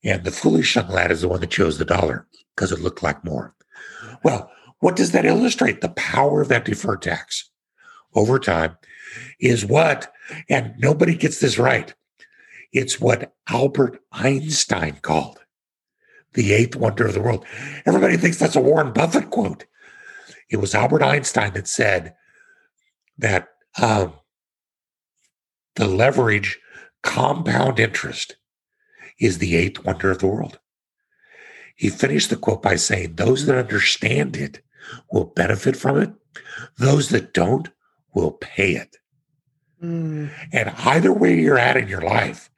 And 0.04 0.24
the 0.24 0.30
foolish 0.30 0.74
young 0.74 0.88
lad 0.88 1.10
is 1.10 1.22
the 1.22 1.28
one 1.28 1.40
that 1.40 1.50
chose 1.50 1.78
the 1.78 1.84
dollar 1.84 2.26
because 2.54 2.72
it 2.72 2.80
looked 2.80 3.02
like 3.02 3.24
more. 3.24 3.54
Well, 4.24 4.50
what 4.80 4.96
does 4.96 5.12
that 5.12 5.24
illustrate? 5.24 5.80
The 5.80 5.90
power 5.90 6.42
of 6.42 6.48
that 6.48 6.64
deferred 6.64 7.02
tax 7.02 7.50
over 8.14 8.38
time 8.38 8.76
is 9.40 9.64
what, 9.64 10.12
and 10.48 10.74
nobody 10.78 11.14
gets 11.14 11.38
this 11.38 11.58
right, 11.58 11.94
it's 12.72 13.00
what 13.00 13.34
Albert 13.48 14.02
Einstein 14.12 14.96
called 15.02 15.38
the 16.34 16.52
eighth 16.52 16.76
wonder 16.76 17.06
of 17.06 17.14
the 17.14 17.20
world. 17.20 17.44
Everybody 17.84 18.16
thinks 18.16 18.38
that's 18.38 18.56
a 18.56 18.60
Warren 18.60 18.92
Buffett 18.92 19.30
quote. 19.30 19.66
It 20.50 20.56
was 20.56 20.74
Albert 20.74 21.02
Einstein 21.02 21.52
that 21.52 21.68
said 21.68 22.14
that 23.18 23.48
um, 23.80 24.14
the 25.76 25.86
leverage 25.86 26.58
compound 27.02 27.78
interest 27.78 28.36
is 29.18 29.38
the 29.38 29.56
eighth 29.56 29.84
wonder 29.84 30.10
of 30.10 30.18
the 30.18 30.26
world. 30.26 30.58
He 31.76 31.88
finished 31.88 32.30
the 32.30 32.36
quote 32.36 32.62
by 32.62 32.76
saying, 32.76 33.14
Those 33.14 33.46
that 33.46 33.58
understand 33.58 34.36
it 34.36 34.62
will 35.10 35.24
benefit 35.24 35.76
from 35.76 36.00
it, 36.00 36.12
those 36.78 37.08
that 37.10 37.32
don't 37.32 37.70
will 38.14 38.32
pay 38.32 38.72
it. 38.72 38.96
Mm. 39.82 40.30
And 40.52 40.70
either 40.78 41.12
way 41.12 41.40
you're 41.40 41.58
at 41.58 41.76
in 41.76 41.88
your 41.88 42.02
life, 42.02 42.50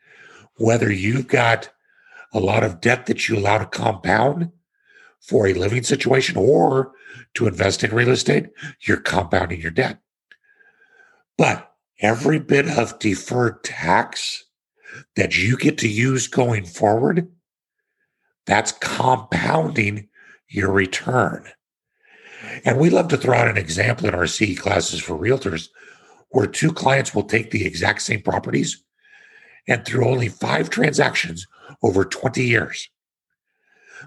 whether 0.56 0.92
you've 0.92 1.28
got 1.28 1.71
a 2.33 2.40
lot 2.40 2.64
of 2.64 2.80
debt 2.80 3.06
that 3.06 3.28
you 3.28 3.38
allow 3.38 3.59
to 3.59 3.66
compound 3.66 4.50
for 5.21 5.47
a 5.47 5.54
living 5.54 5.83
situation 5.83 6.37
or 6.37 6.92
to 7.35 7.47
invest 7.47 7.83
in 7.83 7.94
real 7.94 8.11
estate, 8.11 8.50
you're 8.80 8.99
compounding 8.99 9.61
your 9.61 9.71
debt. 9.71 9.99
But 11.38 11.74
every 12.00 12.38
bit 12.38 12.68
of 12.68 12.98
deferred 12.98 13.62
tax 13.64 14.44
that 15.16 15.36
you 15.36 15.56
get 15.56 15.78
to 15.78 15.88
use 15.88 16.26
going 16.26 16.64
forward, 16.64 17.28
that's 18.46 18.72
compounding 18.72 20.08
your 20.48 20.72
return. 20.72 21.46
And 22.64 22.78
we 22.78 22.90
love 22.90 23.08
to 23.08 23.16
throw 23.16 23.36
out 23.36 23.48
an 23.48 23.56
example 23.56 24.06
in 24.06 24.14
our 24.14 24.26
CE 24.26 24.58
classes 24.58 25.00
for 25.00 25.18
realtors 25.18 25.68
where 26.28 26.46
two 26.46 26.72
clients 26.72 27.14
will 27.14 27.24
take 27.24 27.50
the 27.50 27.64
exact 27.64 28.02
same 28.02 28.20
properties 28.20 28.82
and 29.66 29.84
through 29.84 30.06
only 30.06 30.28
five 30.28 30.70
transactions 30.70 31.46
over 31.82 32.04
20 32.04 32.42
years, 32.44 32.88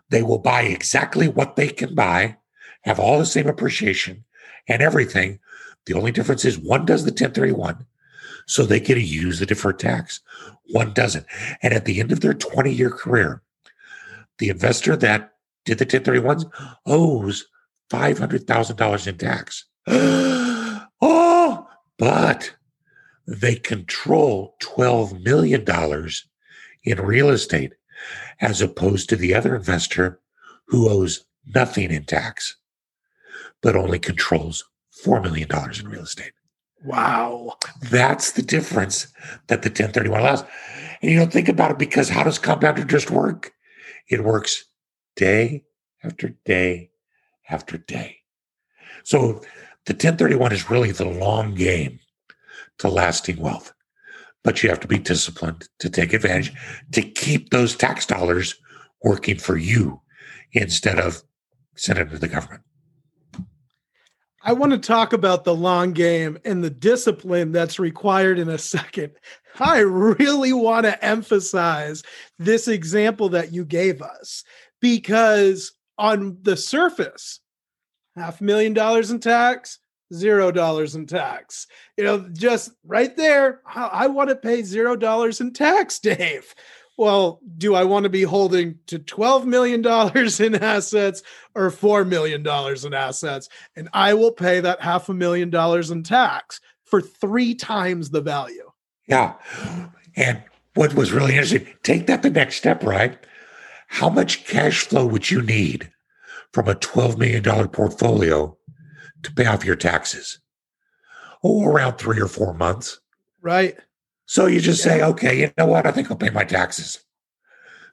they 0.10 0.22
will 0.22 0.40
buy 0.40 0.64
exactly 0.64 1.28
what 1.28 1.56
they 1.56 1.70
can 1.70 1.96
buy, 1.96 2.38
have 2.84 3.00
all 3.00 3.18
the 3.18 3.26
same 3.26 3.48
appreciation 3.48 4.24
and 4.68 4.82
everything. 4.82 5.40
The 5.88 5.94
only 5.94 6.12
difference 6.12 6.44
is 6.44 6.60
one 6.60 6.86
does 6.86 7.06
the 7.06 7.12
1031, 7.12 7.86
so 8.46 8.64
they 8.64 8.82
get 8.82 8.96
to 8.96 9.02
use 9.02 9.40
the 9.40 9.46
deferred 9.46 9.80
tax. 9.80 10.20
One 10.72 10.94
doesn't. 10.94 11.26
And 11.64 11.74
at 11.74 11.86
the 11.86 12.02
end 12.02 12.12
of 12.12 12.20
their 12.20 12.34
20 12.34 12.72
year 12.72 12.90
career, 12.90 13.42
the 14.38 14.50
investor 14.50 14.98
that 14.98 15.34
did 15.64 15.78
the 15.80 15.86
1031s 15.86 16.44
owes 16.86 17.48
$500,000 17.90 19.08
in 19.08 19.18
tax. 19.18 19.66
oh, 19.88 21.68
but 21.98 22.54
they 23.26 23.56
control 23.56 24.56
$12 24.62 25.24
million 25.24 25.66
in 26.84 27.02
real 27.02 27.30
estate 27.30 27.74
as 28.42 28.62
opposed 28.62 29.08
to 29.08 29.16
the 29.16 29.34
other 29.34 29.56
investor 29.56 30.20
who 30.68 30.90
owes 30.90 31.26
nothing 31.46 31.92
in 31.92 32.04
tax, 32.04 32.58
but 33.62 33.76
only 33.76 34.00
controls 34.00 34.66
$4 35.04 35.22
million 35.22 35.50
in 35.80 35.88
real 35.88 36.04
estate. 36.04 36.32
Wow. 36.84 37.56
That's 37.82 38.32
the 38.32 38.42
difference 38.42 39.08
that 39.48 39.62
the 39.62 39.70
1031 39.70 40.20
allows. 40.20 40.44
And 41.02 41.12
you 41.12 41.18
don't 41.18 41.34
think 41.34 41.50
about 41.50 41.72
it 41.72 41.80
because 41.80 42.10
how 42.10 42.24
does 42.24 42.40
compound 42.40 42.80
interest 42.80 43.12
work? 43.12 43.54
It 44.10 44.24
works 44.24 44.66
day 45.16 45.64
after 46.04 46.30
day 46.46 46.92
after 47.50 47.78
day. 47.78 48.18
So 49.04 49.42
the 49.86 49.94
1031 49.94 50.52
is 50.52 50.70
really 50.70 50.92
the 50.92 51.06
long 51.06 51.56
game 51.56 52.00
to 52.80 52.90
lasting 52.90 53.38
wealth. 53.38 53.74
But 54.44 54.64
you 54.64 54.70
have 54.70 54.80
to 54.82 54.88
be 54.88 54.98
disciplined 54.98 55.68
to 55.80 55.90
take 55.90 56.14
advantage 56.14 56.54
to 56.92 57.02
keep 57.02 57.50
those 57.50 57.76
tax 57.76 58.06
dollars 58.06 58.56
working 59.04 59.38
for 59.38 59.58
you 59.58 60.02
instead 60.54 61.00
of 61.00 61.24
sending 61.76 62.10
to 62.10 62.18
the 62.18 62.28
government. 62.28 62.64
I 64.48 64.54
want 64.54 64.72
to 64.72 64.80
talk 64.80 65.12
about 65.12 65.44
the 65.44 65.54
long 65.54 65.92
game 65.92 66.38
and 66.46 66.64
the 66.64 66.70
discipline 66.70 67.52
that's 67.52 67.80
required 67.80 68.40
in 68.40 68.48
a 68.48 68.58
second. 68.58 69.12
I 69.60 69.80
really 69.80 70.54
want 70.54 70.86
to 70.86 71.04
emphasize 71.04 72.02
this 72.40 72.70
example 72.70 73.28
that 73.30 73.52
you 73.52 73.66
gave 73.66 74.02
us 74.02 74.46
because 74.80 75.74
on 75.98 76.38
the 76.44 76.56
surface, 76.56 77.42
half 78.16 78.40
a 78.40 78.44
million 78.46 78.74
dollars 78.74 79.12
in 79.12 79.20
tax, 79.20 79.80
zero 80.14 80.50
dollars 80.50 80.96
in 80.96 81.08
tax. 81.08 81.68
You 81.98 82.06
know, 82.06 82.30
just 82.32 82.72
right 82.86 83.18
there, 83.18 83.60
I 83.66 84.08
want 84.08 84.30
to 84.30 84.36
pay 84.38 84.64
zero 84.64 84.96
dollars 84.96 85.42
in 85.42 85.52
tax, 85.52 86.00
Dave. 86.00 86.56
Well, 86.98 87.40
do 87.58 87.76
I 87.76 87.84
want 87.84 88.04
to 88.04 88.10
be 88.10 88.24
holding 88.24 88.80
to 88.88 88.98
$12 88.98 89.46
million 89.46 89.82
in 89.82 90.64
assets 90.64 91.22
or 91.54 91.70
$4 91.70 92.08
million 92.08 92.46
in 92.86 92.94
assets? 92.94 93.50
And 93.76 93.88
I 93.94 94.16
will 94.16 94.32
pay 94.32 94.60
that 94.62 94.82
half 94.82 95.08
a 95.08 95.14
million 95.14 95.52
dollars 95.52 95.92
in 95.92 96.02
tax 96.02 96.60
for 96.86 97.00
three 97.00 97.54
times 97.54 98.10
the 98.10 98.22
value. 98.22 98.72
Yeah. 99.08 99.36
And 100.16 100.42
what 100.74 100.96
was 100.96 101.12
really 101.12 101.34
interesting, 101.34 101.68
take 101.84 102.08
that 102.08 102.24
the 102.24 102.32
next 102.32 102.56
step, 102.56 102.84
right? 102.84 103.18
How 103.88 104.10
much 104.10 104.46
cash 104.46 104.82
flow 104.88 105.06
would 105.06 105.30
you 105.30 105.42
need 105.44 105.92
from 106.52 106.68
a 106.68 106.76
$12 106.76 107.18
million 107.18 107.68
portfolio 107.70 108.58
to 109.22 109.34
pay 109.34 109.46
off 109.46 109.64
your 109.64 109.76
taxes? 109.76 110.40
Oh, 111.44 111.64
around 111.64 111.98
three 111.98 112.20
or 112.20 112.28
four 112.28 112.54
months. 112.54 113.00
Right. 113.42 113.78
So 114.28 114.46
you 114.46 114.60
just 114.60 114.84
say, 114.84 115.02
okay, 115.02 115.40
you 115.40 115.52
know 115.58 115.66
what? 115.66 115.88
I 115.88 115.92
think 115.92 116.12
I'll 116.12 116.18
pay 116.18 116.30
my 116.30 116.44
taxes. 116.44 117.00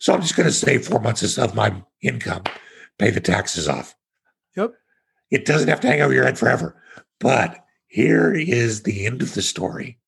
So 0.01 0.13
I'm 0.13 0.21
just 0.21 0.37
going 0.37 0.49
to 0.49 0.53
save 0.53 0.87
four 0.87 1.01
months 1.01 1.39
of 1.39 1.55
my 1.55 1.83
income, 2.03 2.43
pay 2.99 3.11
the 3.11 3.21
taxes 3.21 3.69
off. 3.69 3.95
Yep. 4.57 4.75
It 5.31 5.47
doesn't 5.47 5.69
have 5.69 5.81
to 5.81 5.87
hang 5.87 6.03
over 6.03 6.13
your 6.13 6.25
head 6.25 6.39
forever. 6.39 6.83
But 7.21 7.65
here 7.87 8.35
is 8.35 8.83
the 8.83 9.07
end 9.07 9.23
of 9.23 9.35
the 9.35 9.43
story 9.43 9.99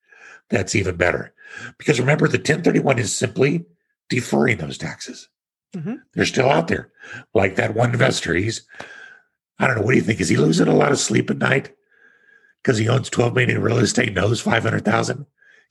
that's 0.51 0.75
even 0.75 0.97
better. 0.97 1.33
Because 1.79 2.01
remember, 2.01 2.27
the 2.27 2.39
1031 2.39 2.99
is 2.99 3.15
simply 3.15 3.65
deferring 4.09 4.59
those 4.59 4.79
taxes. 4.79 5.29
Mm-hmm. 5.77 5.95
They're 6.15 6.27
still 6.27 6.51
out 6.51 6.67
there. 6.67 6.91
Like 7.35 7.55
that 7.55 7.77
one 7.77 7.93
investor, 7.93 8.35
he's, 8.35 8.67
I 9.61 9.69
don't 9.69 9.77
know, 9.77 9.83
what 9.83 9.93
do 9.93 9.97
you 9.97 10.03
think? 10.03 10.21
Is 10.21 10.29
he 10.29 10.37
losing 10.37 10.67
a 10.67 10.75
lot 10.75 10.91
of 10.91 10.99
sleep 10.99 11.31
at 11.31 11.39
night? 11.39 11.73
Because 12.63 12.79
he 12.79 12.89
owns 12.89 13.09
12 13.11 13.33
million 13.35 13.57
in 13.57 13.63
real 13.63 13.79
estate, 13.79 14.13
knows 14.13 14.41
500,000 14.41 15.25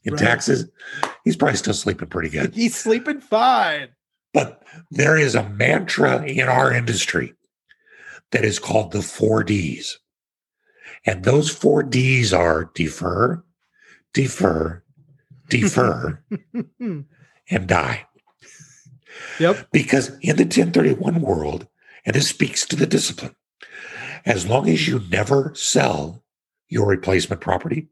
in 0.06 0.14
right. 0.14 0.20
taxes. 0.20 0.70
He's 1.24 1.36
probably 1.36 1.58
still 1.58 1.74
sleeping 1.74 2.08
pretty 2.08 2.30
good. 2.30 2.54
He's 2.56 2.76
sleeping 2.76 3.20
fine. 3.20 3.90
But 4.34 4.64
there 4.92 5.18
is 5.18 5.36
a 5.36 5.50
mantra 5.50 6.24
in 6.24 6.48
our 6.48 6.72
industry 6.72 7.34
that 8.32 8.46
is 8.46 8.60
called 8.60 8.92
the 8.92 9.02
four 9.02 9.44
D's. 9.44 10.00
And 11.06 11.24
those 11.24 11.50
four 11.50 11.84
D's 11.84 12.34
are 12.34 12.72
defer, 12.74 13.44
defer, 14.14 14.84
defer, 15.50 16.24
and 17.50 17.68
die. 17.68 18.08
Yep. 19.40 19.68
Because 19.72 20.10
in 20.22 20.36
the 20.36 20.44
1031 20.44 21.22
world, 21.22 21.68
and 22.06 22.16
this 22.16 22.30
speaks 22.30 22.66
to 22.66 22.76
the 22.76 22.88
discipline, 22.88 23.36
as 24.26 24.48
long 24.48 24.68
as 24.68 24.88
you 24.88 25.02
never 25.10 25.54
sell 25.56 26.24
your 26.68 26.88
replacement 26.88 27.42
property, 27.42 27.88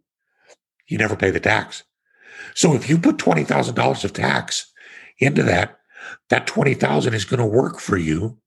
you 0.88 0.98
never 0.98 1.16
pay 1.16 1.32
the 1.32 1.40
tax. 1.40 1.84
So 2.56 2.74
if 2.74 2.90
you 2.90 2.98
put 2.98 3.18
$20,000 3.18 4.04
of 4.04 4.14
tax 4.14 4.72
into 5.20 5.44
that, 5.44 5.80
that 6.30 6.48
20,000 6.48 7.14
is 7.14 7.26
going 7.26 7.40
to 7.40 7.46
work 7.46 7.80
for 7.80 7.98
you 7.98 8.38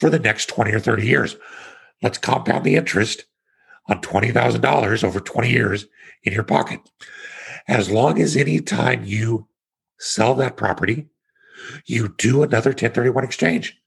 for 0.00 0.10
the 0.10 0.18
next 0.18 0.46
20 0.46 0.72
or 0.72 0.80
30 0.80 1.06
years. 1.06 1.36
Let's 2.02 2.18
compound 2.18 2.64
the 2.64 2.76
interest 2.76 3.24
on 3.88 4.00
$20,000 4.00 5.04
over 5.04 5.20
20 5.20 5.50
years 5.50 5.86
in 6.22 6.32
your 6.32 6.44
pocket. 6.44 6.80
As 7.66 7.90
long 7.90 8.20
as 8.20 8.36
any 8.36 8.60
time 8.60 9.04
you 9.04 9.48
sell 9.98 10.34
that 10.34 10.56
property, 10.56 11.08
you 11.86 12.14
do 12.16 12.42
another 12.42 12.70
1031 12.70 13.24
exchange. 13.24 13.78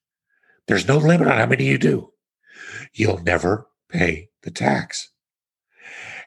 There's 0.67 0.88
no 0.88 0.98
limit 0.98 1.27
on 1.27 1.38
how 1.38 1.46
many 1.46 1.65
you 1.65 1.77
do. 1.77 2.12
You'll 2.93 3.24
never 3.24 3.67
pay 3.89 4.29
the 4.43 4.51
tax. 4.51 5.10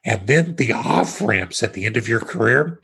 And 0.05 0.27
then 0.27 0.57
the 0.57 0.73
off 0.73 1.21
ramps 1.21 1.63
at 1.63 1.73
the 1.73 1.87
end 1.87 1.97
of 1.97 2.09
your 2.09 2.21
career, 2.21 2.81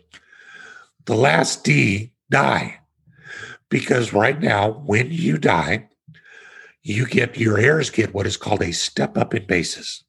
the 1.11 1.17
last 1.17 1.65
D 1.65 2.13
die. 2.31 2.79
Because 3.69 4.13
right 4.13 4.41
now, 4.41 4.71
when 4.87 5.11
you 5.11 5.39
die, 5.39 5.89
you 6.85 7.05
get 7.05 7.37
your 7.37 7.59
heirs 7.59 7.91
get 7.91 8.15
what 8.15 8.29
is 8.29 8.37
called 8.37 8.63
a 8.63 8.73
step 8.73 9.19
up 9.19 9.35
in 9.35 9.45
basis, 9.45 10.05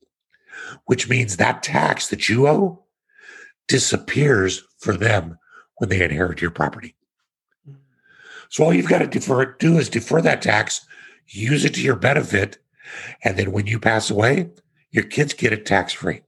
which 0.85 1.09
means 1.09 1.37
that 1.37 1.63
tax 1.63 2.09
that 2.09 2.29
you 2.29 2.47
owe 2.47 2.85
disappears 3.67 4.63
for 4.77 4.95
them 4.95 5.39
when 5.77 5.89
they 5.89 6.03
inherit 6.03 6.39
your 6.39 6.51
property. 6.51 6.95
So 8.49 8.63
all 8.63 8.73
you've 8.73 8.87
got 8.87 8.99
to 8.99 9.07
defer, 9.07 9.55
do 9.57 9.79
is 9.79 9.89
defer 9.89 10.21
that 10.21 10.43
tax, 10.43 10.85
use 11.25 11.65
it 11.65 11.73
to 11.73 11.81
your 11.81 11.95
benefit, 11.95 12.59
and 13.23 13.37
then 13.39 13.51
when 13.51 13.65
you 13.65 13.79
pass 13.79 14.11
away, 14.11 14.51
your 14.91 15.05
kids 15.05 15.33
get 15.33 15.51
it 15.51 15.65
tax 15.65 15.93
free. 15.93 16.21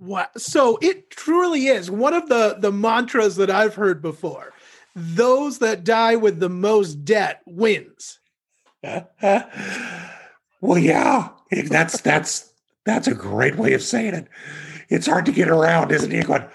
What? 0.00 0.40
So 0.40 0.78
it 0.80 1.10
truly 1.10 1.66
is 1.66 1.90
one 1.90 2.14
of 2.14 2.30
the 2.30 2.56
the 2.58 2.72
mantras 2.72 3.36
that 3.36 3.50
I've 3.50 3.74
heard 3.74 4.00
before. 4.00 4.54
Those 4.96 5.58
that 5.58 5.84
die 5.84 6.16
with 6.16 6.40
the 6.40 6.48
most 6.48 7.04
debt 7.04 7.42
wins. 7.46 8.18
well, 8.82 10.78
yeah, 10.78 11.28
that's 11.68 12.00
that's 12.00 12.50
that's 12.86 13.08
a 13.08 13.14
great 13.14 13.56
way 13.56 13.74
of 13.74 13.82
saying 13.82 14.14
it. 14.14 14.28
It's 14.88 15.06
hard 15.06 15.26
to 15.26 15.32
get 15.32 15.50
around, 15.50 15.92
isn't 15.92 16.10
it? 16.10 16.26
Going 16.26 16.46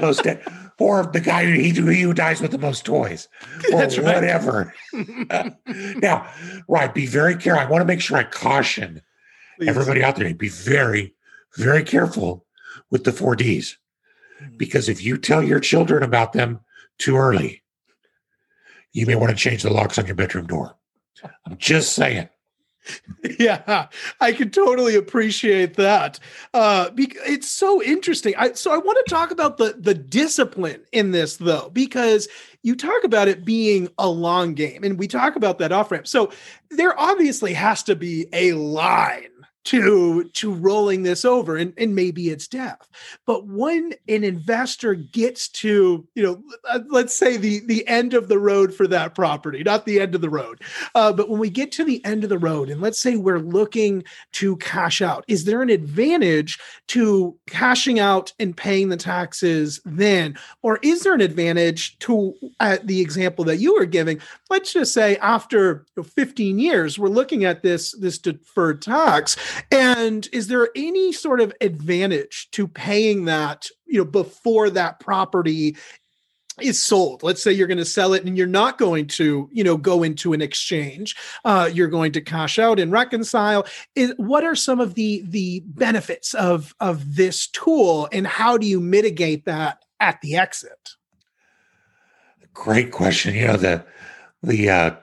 most 0.00 0.24
debt, 0.24 0.42
or 0.80 1.06
the 1.06 1.20
guy 1.20 1.44
who, 1.44 1.92
who 1.92 2.12
dies 2.12 2.40
with 2.40 2.50
the 2.50 2.58
most 2.58 2.84
toys, 2.84 3.28
or 3.72 3.78
that's 3.78 3.96
whatever. 3.96 4.74
now, 4.92 6.28
right, 6.66 6.92
be 6.92 7.06
very 7.06 7.36
careful. 7.36 7.64
I 7.64 7.70
want 7.70 7.82
to 7.82 7.86
make 7.86 8.00
sure 8.00 8.16
I 8.18 8.24
caution 8.24 9.02
Please. 9.56 9.68
everybody 9.68 10.02
out 10.02 10.16
there. 10.16 10.34
Be 10.34 10.48
very, 10.48 11.14
very 11.56 11.84
careful 11.84 12.44
with 12.92 13.02
the 13.02 13.10
four 13.12 13.34
Ds. 13.34 13.76
Mm-hmm. 14.40 14.56
Because 14.58 14.88
if 14.88 15.02
you 15.02 15.18
tell 15.18 15.42
your 15.42 15.58
children 15.58 16.04
about 16.04 16.32
them 16.34 16.60
too 16.98 17.16
early, 17.16 17.64
you 18.92 19.06
may 19.06 19.16
want 19.16 19.30
to 19.30 19.36
change 19.36 19.64
the 19.64 19.72
locks 19.72 19.98
on 19.98 20.06
your 20.06 20.14
bedroom 20.14 20.46
door. 20.46 20.76
I'm 21.46 21.56
just 21.56 21.94
saying. 21.94 22.28
yeah, 23.38 23.86
I 24.20 24.32
can 24.32 24.50
totally 24.50 24.96
appreciate 24.96 25.74
that. 25.74 26.18
Uh, 26.52 26.90
it's 26.96 27.48
so 27.48 27.80
interesting. 27.80 28.34
I, 28.36 28.52
so 28.52 28.72
I 28.72 28.76
want 28.76 28.98
to 29.04 29.10
talk 29.10 29.30
about 29.30 29.56
the 29.56 29.76
the 29.78 29.94
discipline 29.94 30.82
in 30.90 31.12
this 31.12 31.36
though, 31.36 31.70
because 31.72 32.26
you 32.62 32.74
talk 32.74 33.04
about 33.04 33.28
it 33.28 33.44
being 33.44 33.88
a 33.98 34.08
long 34.08 34.54
game, 34.54 34.82
and 34.82 34.98
we 34.98 35.06
talk 35.06 35.36
about 35.36 35.58
that 35.58 35.70
off 35.70 35.92
ramp. 35.92 36.08
So 36.08 36.32
there 36.70 36.98
obviously 36.98 37.52
has 37.52 37.84
to 37.84 37.94
be 37.94 38.26
a 38.32 38.52
line 38.54 39.31
to 39.64 40.24
to 40.24 40.52
rolling 40.52 41.02
this 41.02 41.24
over 41.24 41.56
and, 41.56 41.72
and 41.76 41.94
maybe 41.94 42.30
it's 42.30 42.48
death. 42.48 42.88
But 43.26 43.46
when 43.46 43.94
an 44.08 44.24
investor 44.24 44.94
gets 44.94 45.48
to 45.48 46.06
you 46.14 46.22
know 46.22 46.42
uh, 46.68 46.80
let's 46.88 47.14
say 47.14 47.36
the 47.36 47.60
the 47.66 47.86
end 47.86 48.14
of 48.14 48.28
the 48.28 48.38
road 48.38 48.74
for 48.74 48.86
that 48.88 49.14
property 49.14 49.62
not 49.62 49.86
the 49.86 50.00
end 50.00 50.14
of 50.14 50.20
the 50.20 50.30
road 50.30 50.60
uh, 50.94 51.12
but 51.12 51.28
when 51.28 51.40
we 51.40 51.50
get 51.50 51.72
to 51.72 51.84
the 51.84 52.04
end 52.04 52.24
of 52.24 52.30
the 52.30 52.38
road 52.38 52.70
and 52.70 52.80
let's 52.80 52.98
say 52.98 53.16
we're 53.16 53.38
looking 53.38 54.02
to 54.32 54.56
cash 54.56 55.00
out 55.00 55.24
is 55.28 55.44
there 55.44 55.62
an 55.62 55.70
advantage 55.70 56.58
to 56.88 57.36
cashing 57.48 57.98
out 57.98 58.32
and 58.38 58.56
paying 58.56 58.88
the 58.88 58.96
taxes 58.96 59.80
then? 59.84 60.36
Or 60.62 60.78
is 60.82 61.02
there 61.02 61.14
an 61.14 61.20
advantage 61.20 61.98
to 62.00 62.34
uh, 62.60 62.78
the 62.82 63.00
example 63.00 63.44
that 63.46 63.58
you 63.58 63.74
were 63.74 63.86
giving? 63.86 64.20
Let's 64.50 64.72
just 64.72 64.92
say 64.92 65.16
after 65.18 65.86
15 66.02 66.58
years 66.58 66.98
we're 66.98 67.08
looking 67.08 67.44
at 67.44 67.62
this 67.62 67.92
this 67.92 68.18
deferred 68.18 68.82
tax 68.82 69.36
and 69.70 70.28
is 70.32 70.48
there 70.48 70.68
any 70.76 71.12
sort 71.12 71.40
of 71.40 71.52
advantage 71.60 72.50
to 72.52 72.66
paying 72.68 73.24
that, 73.26 73.66
you 73.86 73.98
know, 73.98 74.04
before 74.04 74.70
that 74.70 75.00
property 75.00 75.76
is 76.60 76.82
sold? 76.82 77.22
Let's 77.22 77.42
say 77.42 77.52
you're 77.52 77.66
going 77.66 77.78
to 77.78 77.84
sell 77.84 78.12
it 78.12 78.24
and 78.24 78.36
you're 78.36 78.46
not 78.46 78.78
going 78.78 79.06
to 79.08 79.48
you 79.52 79.64
know 79.64 79.76
go 79.76 80.02
into 80.02 80.32
an 80.32 80.42
exchange. 80.42 81.16
Uh, 81.44 81.70
you're 81.72 81.88
going 81.88 82.12
to 82.12 82.20
cash 82.20 82.58
out 82.58 82.78
and 82.78 82.92
reconcile. 82.92 83.66
Is, 83.94 84.14
what 84.16 84.44
are 84.44 84.56
some 84.56 84.80
of 84.80 84.94
the 84.94 85.24
the 85.26 85.62
benefits 85.66 86.34
of 86.34 86.74
of 86.80 87.16
this 87.16 87.46
tool 87.46 88.08
and 88.12 88.26
how 88.26 88.58
do 88.58 88.66
you 88.66 88.80
mitigate 88.80 89.44
that 89.46 89.84
at 90.00 90.20
the 90.20 90.36
exit? 90.36 90.90
Great 92.54 92.90
question. 92.90 93.34
You 93.34 93.46
know 93.46 93.56
the 93.56 93.84
the 94.42 94.68
uh 94.68 94.96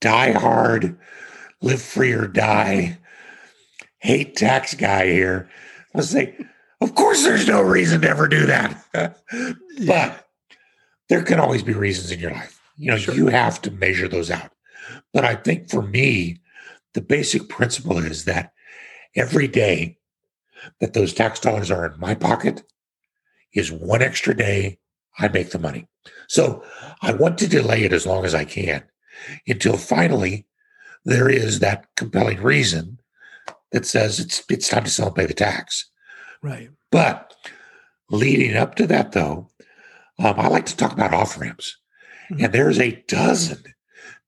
die 0.00 0.32
hard 0.32 0.98
live 1.60 1.80
free 1.80 2.12
or 2.12 2.26
die 2.26 2.98
hate 4.02 4.36
tax 4.36 4.74
guy 4.74 5.06
here. 5.06 5.48
Let's 5.94 6.10
say, 6.10 6.36
of 6.80 6.94
course, 6.94 7.22
there's 7.22 7.46
no 7.46 7.62
reason 7.62 8.00
to 8.02 8.08
ever 8.08 8.26
do 8.26 8.46
that. 8.46 8.84
but 9.86 10.28
there 11.08 11.22
can 11.22 11.38
always 11.38 11.62
be 11.62 11.72
reasons 11.72 12.10
in 12.10 12.18
your 12.18 12.32
life. 12.32 12.60
You 12.76 12.90
know, 12.90 12.96
sure. 12.96 13.14
you 13.14 13.28
have 13.28 13.62
to 13.62 13.70
measure 13.70 14.08
those 14.08 14.30
out. 14.30 14.50
But 15.12 15.24
I 15.24 15.36
think 15.36 15.70
for 15.70 15.82
me, 15.82 16.40
the 16.94 17.00
basic 17.00 17.48
principle 17.48 17.98
is 17.98 18.24
that 18.24 18.52
every 19.14 19.46
day 19.46 19.98
that 20.80 20.94
those 20.94 21.14
tax 21.14 21.38
dollars 21.38 21.70
are 21.70 21.86
in 21.86 21.98
my 22.00 22.14
pocket 22.14 22.64
is 23.54 23.70
one 23.70 24.02
extra 24.02 24.36
day 24.36 24.78
I 25.18 25.28
make 25.28 25.50
the 25.50 25.58
money. 25.58 25.86
So 26.26 26.64
I 27.02 27.12
want 27.12 27.38
to 27.38 27.46
delay 27.46 27.84
it 27.84 27.92
as 27.92 28.06
long 28.06 28.24
as 28.24 28.34
I 28.34 28.44
can 28.44 28.82
until 29.46 29.76
finally 29.76 30.46
there 31.04 31.28
is 31.28 31.60
that 31.60 31.86
compelling 31.96 32.42
reason 32.42 32.98
that 33.72 33.86
says 33.86 34.20
it's 34.20 34.42
it's 34.48 34.68
time 34.68 34.84
to 34.84 34.90
sell 34.90 35.08
and 35.08 35.16
pay 35.16 35.26
the 35.26 35.34
tax. 35.34 35.88
Right. 36.42 36.70
But 36.90 37.34
leading 38.10 38.56
up 38.56 38.74
to 38.76 38.86
that, 38.88 39.12
though, 39.12 39.48
um, 40.18 40.38
I 40.38 40.48
like 40.48 40.66
to 40.66 40.76
talk 40.76 40.92
about 40.92 41.14
off 41.14 41.40
ramps, 41.40 41.76
mm-hmm. 42.30 42.44
and 42.44 42.52
there's 42.52 42.78
a 42.78 43.02
dozen 43.08 43.62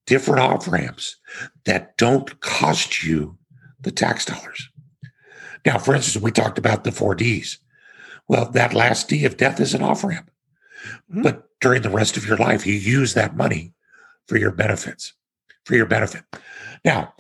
different 0.06 0.40
off 0.40 0.68
ramps 0.68 1.16
that 1.64 1.96
don't 1.96 2.40
cost 2.40 3.02
you 3.04 3.38
the 3.80 3.90
tax 3.90 4.24
dollars. 4.24 4.68
Now, 5.66 5.78
for 5.78 5.94
instance, 5.94 6.22
we 6.22 6.30
talked 6.30 6.58
about 6.58 6.84
the 6.84 6.92
four 6.92 7.14
Ds. 7.14 7.58
Well, 8.28 8.50
that 8.52 8.74
last 8.74 9.08
D 9.08 9.24
of 9.24 9.36
death 9.36 9.60
is 9.60 9.74
an 9.74 9.82
off 9.82 10.04
ramp, 10.04 10.30
mm-hmm. 11.10 11.22
but 11.22 11.48
during 11.60 11.82
the 11.82 11.90
rest 11.90 12.16
of 12.16 12.26
your 12.26 12.38
life, 12.38 12.66
you 12.66 12.74
use 12.74 13.14
that 13.14 13.36
money 13.36 13.74
for 14.26 14.38
your 14.38 14.50
benefits, 14.50 15.12
for 15.64 15.74
your 15.74 15.86
benefit. 15.86 16.22
Now, 16.84 17.14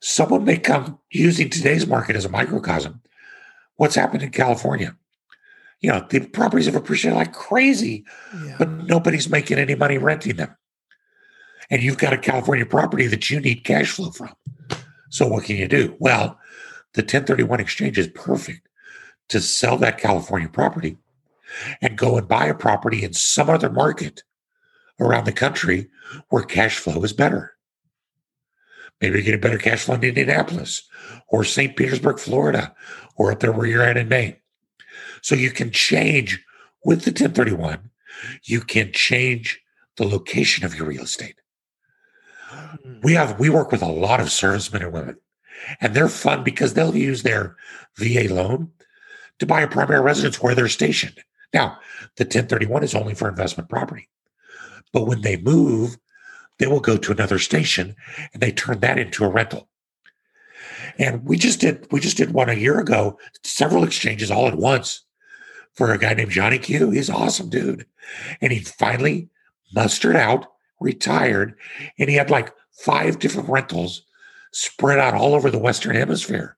someone 0.00 0.44
may 0.44 0.56
come 0.56 0.98
using 1.10 1.50
today's 1.50 1.86
market 1.86 2.16
as 2.16 2.24
a 2.24 2.30
microcosm. 2.30 3.00
What's 3.76 3.94
happened 3.94 4.22
in 4.22 4.30
California? 4.30 4.96
You 5.80 5.90
know, 5.90 6.06
the 6.08 6.20
properties 6.20 6.66
have 6.66 6.74
appreciated 6.74 7.16
like 7.16 7.32
crazy, 7.32 8.04
yeah. 8.44 8.56
but 8.58 8.68
nobody's 8.68 9.30
making 9.30 9.58
any 9.58 9.74
money 9.74 9.98
renting 9.98 10.36
them. 10.36 10.56
And 11.70 11.82
you've 11.82 11.98
got 11.98 12.12
a 12.12 12.18
California 12.18 12.66
property 12.66 13.06
that 13.06 13.30
you 13.30 13.40
need 13.40 13.64
cash 13.64 13.90
flow 13.92 14.10
from. 14.10 14.34
So 15.10 15.26
what 15.28 15.44
can 15.44 15.56
you 15.56 15.68
do? 15.68 15.96
Well, 15.98 16.38
the 16.94 17.02
1031 17.02 17.60
exchange 17.60 17.98
is 17.98 18.08
perfect 18.08 18.68
to 19.28 19.40
sell 19.40 19.76
that 19.78 19.98
California 19.98 20.48
property 20.48 20.96
and 21.80 21.96
go 21.96 22.16
and 22.16 22.26
buy 22.26 22.46
a 22.46 22.54
property 22.54 23.04
in 23.04 23.12
some 23.12 23.48
other 23.48 23.70
market 23.70 24.22
around 25.00 25.24
the 25.24 25.32
country 25.32 25.88
where 26.28 26.42
cash 26.42 26.78
flow 26.78 27.02
is 27.04 27.12
better. 27.12 27.54
Maybe 29.00 29.18
you 29.18 29.24
get 29.24 29.34
a 29.34 29.38
better 29.38 29.58
cash 29.58 29.84
flow 29.84 29.94
in 29.94 30.04
Indianapolis 30.04 30.82
or 31.28 31.44
St. 31.44 31.76
Petersburg, 31.76 32.18
Florida, 32.18 32.74
or 33.16 33.32
up 33.32 33.40
there 33.40 33.52
where 33.52 33.66
you're 33.66 33.82
at 33.82 33.96
in 33.96 34.08
Maine. 34.08 34.36
So 35.22 35.34
you 35.34 35.50
can 35.50 35.70
change 35.70 36.44
with 36.84 37.02
the 37.02 37.10
1031, 37.10 37.90
you 38.44 38.60
can 38.60 38.92
change 38.92 39.60
the 39.96 40.06
location 40.06 40.64
of 40.64 40.74
your 40.74 40.86
real 40.86 41.02
estate. 41.02 41.40
Hmm. 42.48 43.00
We 43.02 43.14
have 43.14 43.38
we 43.38 43.50
work 43.50 43.72
with 43.72 43.82
a 43.82 43.86
lot 43.86 44.20
of 44.20 44.30
servicemen 44.30 44.82
and 44.82 44.92
women, 44.92 45.16
and 45.80 45.94
they're 45.94 46.08
fun 46.08 46.44
because 46.44 46.74
they'll 46.74 46.96
use 46.96 47.22
their 47.22 47.56
VA 47.96 48.32
loan 48.32 48.70
to 49.38 49.46
buy 49.46 49.60
a 49.60 49.68
primary 49.68 50.00
residence 50.00 50.42
where 50.42 50.54
they're 50.54 50.68
stationed. 50.68 51.20
Now, 51.52 51.78
the 52.16 52.24
1031 52.24 52.84
is 52.84 52.94
only 52.94 53.14
for 53.14 53.28
investment 53.28 53.68
property. 53.68 54.08
But 54.92 55.06
when 55.06 55.22
they 55.22 55.36
move, 55.36 55.98
they 56.58 56.66
will 56.66 56.80
go 56.80 56.96
to 56.96 57.12
another 57.12 57.38
station 57.38 57.96
and 58.32 58.42
they 58.42 58.52
turn 58.52 58.80
that 58.80 58.98
into 58.98 59.24
a 59.24 59.28
rental. 59.28 59.68
And 60.98 61.24
we 61.24 61.36
just 61.36 61.60
did 61.60 61.86
we 61.90 62.00
just 62.00 62.16
did 62.16 62.32
one 62.32 62.48
a 62.48 62.54
year 62.54 62.78
ago, 62.80 63.18
several 63.44 63.84
exchanges 63.84 64.30
all 64.30 64.48
at 64.48 64.56
once 64.56 65.04
for 65.74 65.92
a 65.92 65.98
guy 65.98 66.14
named 66.14 66.32
Johnny 66.32 66.58
Q. 66.58 66.90
He's 66.90 67.10
awesome 67.10 67.48
dude. 67.48 67.86
And 68.40 68.52
he 68.52 68.60
finally 68.60 69.28
mustered 69.72 70.16
out, 70.16 70.46
retired, 70.80 71.54
and 71.98 72.08
he 72.08 72.16
had 72.16 72.30
like 72.30 72.52
five 72.72 73.18
different 73.18 73.48
rentals 73.48 74.02
spread 74.52 74.98
out 74.98 75.14
all 75.14 75.34
over 75.34 75.50
the 75.50 75.58
Western 75.58 75.94
Hemisphere. 75.94 76.56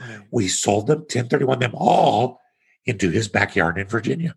Right. 0.00 0.20
We 0.30 0.48
sold 0.48 0.86
them 0.88 1.00
1031 1.00 1.60
them 1.60 1.72
all 1.74 2.40
into 2.84 3.10
his 3.10 3.28
backyard 3.28 3.78
in 3.78 3.86
Virginia. 3.86 4.34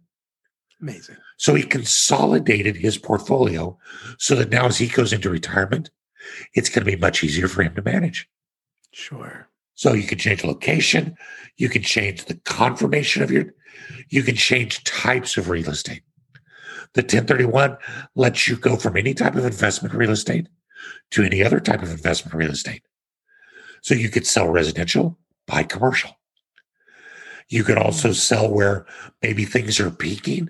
Amazing. 0.81 1.17
So 1.37 1.55
he 1.55 1.63
consolidated 1.63 2.75
his 2.75 2.97
portfolio 2.97 3.77
so 4.17 4.35
that 4.35 4.49
now 4.49 4.65
as 4.65 4.77
he 4.77 4.87
goes 4.87 5.13
into 5.13 5.29
retirement, 5.29 5.89
it's 6.53 6.69
going 6.69 6.85
to 6.85 6.91
be 6.91 6.97
much 6.97 7.23
easier 7.23 7.47
for 7.47 7.63
him 7.63 7.75
to 7.75 7.81
manage. 7.81 8.27
Sure. 8.91 9.47
So 9.75 9.93
you 9.93 10.03
can 10.07 10.17
change 10.17 10.43
location, 10.43 11.17
you 11.57 11.69
can 11.69 11.81
change 11.81 12.25
the 12.25 12.35
confirmation 12.45 13.23
of 13.23 13.31
your, 13.31 13.53
you 14.09 14.23
can 14.23 14.35
change 14.35 14.83
types 14.83 15.37
of 15.37 15.49
real 15.49 15.69
estate. 15.69 16.03
The 16.93 17.01
1031 17.01 17.77
lets 18.15 18.47
you 18.47 18.55
go 18.55 18.77
from 18.77 18.95
any 18.95 19.13
type 19.13 19.35
of 19.35 19.45
investment 19.45 19.93
real 19.93 20.11
estate 20.11 20.47
to 21.11 21.23
any 21.23 21.43
other 21.43 21.59
type 21.59 21.83
of 21.83 21.91
investment 21.91 22.35
real 22.35 22.51
estate. 22.51 22.83
So 23.81 23.93
you 23.93 24.09
could 24.09 24.25
sell 24.25 24.49
residential, 24.49 25.17
buy 25.45 25.63
commercial. 25.63 26.17
You 27.49 27.63
could 27.63 27.77
also 27.77 28.09
hmm. 28.09 28.13
sell 28.13 28.49
where 28.49 28.85
maybe 29.21 29.45
things 29.45 29.79
are 29.79 29.91
peaking 29.91 30.49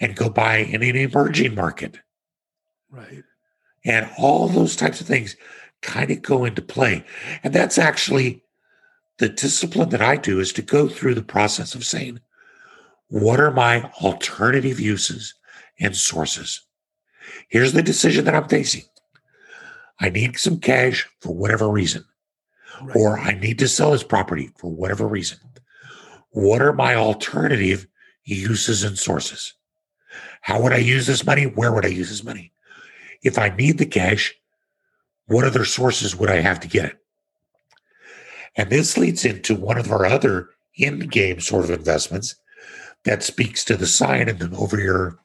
and 0.00 0.16
go 0.16 0.30
buy 0.30 0.58
in 0.58 0.82
an 0.82 0.96
emerging 0.96 1.54
market. 1.54 1.98
Right. 2.90 3.22
And 3.84 4.10
all 4.18 4.48
those 4.48 4.76
types 4.76 5.00
of 5.00 5.06
things 5.06 5.36
kind 5.82 6.10
of 6.10 6.22
go 6.22 6.44
into 6.44 6.62
play. 6.62 7.04
And 7.42 7.54
that's 7.54 7.78
actually 7.78 8.42
the 9.18 9.28
discipline 9.28 9.90
that 9.90 10.02
I 10.02 10.16
do 10.16 10.40
is 10.40 10.52
to 10.54 10.62
go 10.62 10.88
through 10.88 11.14
the 11.14 11.22
process 11.22 11.74
of 11.74 11.84
saying, 11.84 12.20
what 13.08 13.40
are 13.40 13.50
my 13.50 13.82
alternative 14.02 14.80
uses 14.80 15.34
and 15.78 15.94
sources? 15.94 16.62
Here's 17.48 17.72
the 17.72 17.82
decision 17.82 18.24
that 18.24 18.34
I'm 18.34 18.48
facing. 18.48 18.84
I 19.98 20.08
need 20.08 20.38
some 20.38 20.60
cash 20.60 21.08
for 21.20 21.34
whatever 21.34 21.68
reason, 21.68 22.04
right. 22.82 22.96
or 22.96 23.18
I 23.18 23.32
need 23.32 23.58
to 23.58 23.68
sell 23.68 23.90
this 23.90 24.02
property 24.02 24.50
for 24.56 24.70
whatever 24.70 25.06
reason. 25.06 25.38
What 26.30 26.62
are 26.62 26.72
my 26.72 26.94
alternative 26.94 27.86
uses 28.24 28.82
and 28.82 28.98
sources? 28.98 29.54
How 30.40 30.60
would 30.60 30.72
I 30.72 30.78
use 30.78 31.06
this 31.06 31.24
money? 31.24 31.44
Where 31.44 31.72
would 31.72 31.84
I 31.84 31.90
use 31.90 32.08
this 32.08 32.24
money? 32.24 32.52
If 33.22 33.38
I 33.38 33.50
need 33.50 33.78
the 33.78 33.86
cash, 33.86 34.34
what 35.26 35.44
other 35.44 35.64
sources 35.64 36.16
would 36.16 36.30
I 36.30 36.40
have 36.40 36.60
to 36.60 36.68
get 36.68 36.86
it? 36.86 36.98
And 38.56 38.70
this 38.70 38.96
leads 38.96 39.24
into 39.24 39.54
one 39.54 39.78
of 39.78 39.92
our 39.92 40.06
other 40.06 40.50
in 40.76 41.00
game 41.00 41.40
sort 41.40 41.64
of 41.64 41.70
investments 41.70 42.36
that 43.04 43.22
speaks 43.22 43.64
to 43.64 43.76
the 43.76 43.86
sign 43.86 44.28
and 44.28 44.38
then 44.38 44.54
over 44.54 44.78
your 44.78 45.18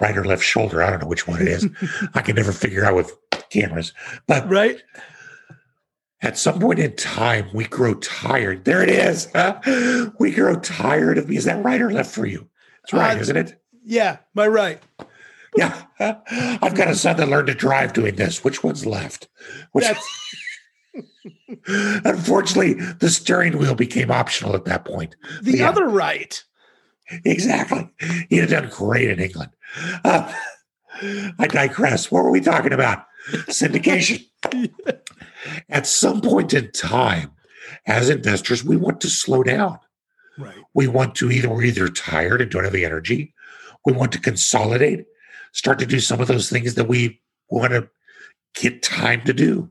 right 0.00 0.16
or 0.16 0.24
left 0.24 0.42
shoulder. 0.42 0.82
I 0.82 0.90
don't 0.90 1.00
know 1.00 1.08
which 1.08 1.26
one 1.26 1.40
it 1.40 1.48
is. 1.48 1.68
I 2.14 2.22
can 2.22 2.36
never 2.36 2.52
figure 2.52 2.84
out 2.84 2.94
with 2.94 3.16
cameras. 3.50 3.92
But 4.26 4.48
right. 4.48 4.82
at 6.22 6.38
some 6.38 6.60
point 6.60 6.78
in 6.78 6.96
time, 6.96 7.48
we 7.52 7.64
grow 7.64 7.94
tired. 7.94 8.64
There 8.64 8.82
it 8.82 8.90
is. 8.90 9.28
Huh? 9.34 9.60
We 10.18 10.32
grow 10.32 10.56
tired 10.56 11.18
of 11.18 11.28
me. 11.28 11.36
Is 11.36 11.44
that 11.44 11.64
right 11.64 11.80
or 11.80 11.92
left 11.92 12.14
for 12.14 12.26
you? 12.26 12.48
It's 12.84 12.92
right, 12.92 13.16
uh, 13.16 13.20
isn't 13.20 13.36
it? 13.36 13.61
Yeah, 13.84 14.18
my 14.34 14.46
right. 14.46 14.82
Yeah. 15.56 15.82
I've 16.00 16.74
got 16.74 16.88
a 16.88 16.94
son 16.94 17.16
that 17.16 17.28
learned 17.28 17.48
to 17.48 17.54
drive 17.54 17.92
doing 17.92 18.16
this. 18.16 18.42
Which 18.42 18.64
one's 18.64 18.86
left? 18.86 19.28
Which 19.72 19.84
Unfortunately, 21.66 22.74
the 22.74 23.10
steering 23.10 23.58
wheel 23.58 23.74
became 23.74 24.10
optional 24.10 24.54
at 24.54 24.64
that 24.64 24.84
point. 24.84 25.16
The 25.42 25.58
yeah. 25.58 25.68
other 25.68 25.86
right. 25.86 26.42
Exactly. 27.24 27.90
He 28.28 28.36
had 28.36 28.50
done 28.50 28.70
great 28.70 29.10
in 29.10 29.20
England. 29.20 29.50
Uh, 30.04 30.32
I 31.38 31.46
digress. 31.46 32.10
What 32.10 32.24
were 32.24 32.30
we 32.30 32.40
talking 32.40 32.72
about? 32.72 33.04
Syndication. 33.48 34.26
At 35.68 35.86
some 35.86 36.20
point 36.20 36.54
in 36.54 36.70
time, 36.72 37.32
as 37.86 38.08
investors, 38.08 38.64
we 38.64 38.76
want 38.76 39.00
to 39.02 39.10
slow 39.10 39.42
down. 39.42 39.78
Right. 40.38 40.56
We 40.74 40.88
want 40.88 41.14
to 41.16 41.30
either 41.30 41.48
we're 41.48 41.64
either 41.64 41.88
tired 41.88 42.40
and 42.40 42.50
don't 42.50 42.64
have 42.64 42.72
the 42.72 42.84
energy. 42.84 43.34
We 43.84 43.92
want 43.92 44.12
to 44.12 44.20
consolidate, 44.20 45.06
start 45.52 45.78
to 45.80 45.86
do 45.86 46.00
some 46.00 46.20
of 46.20 46.28
those 46.28 46.50
things 46.50 46.74
that 46.74 46.88
we 46.88 47.20
want 47.50 47.72
to 47.72 47.88
get 48.54 48.82
time 48.82 49.22
to 49.24 49.32
do. 49.32 49.68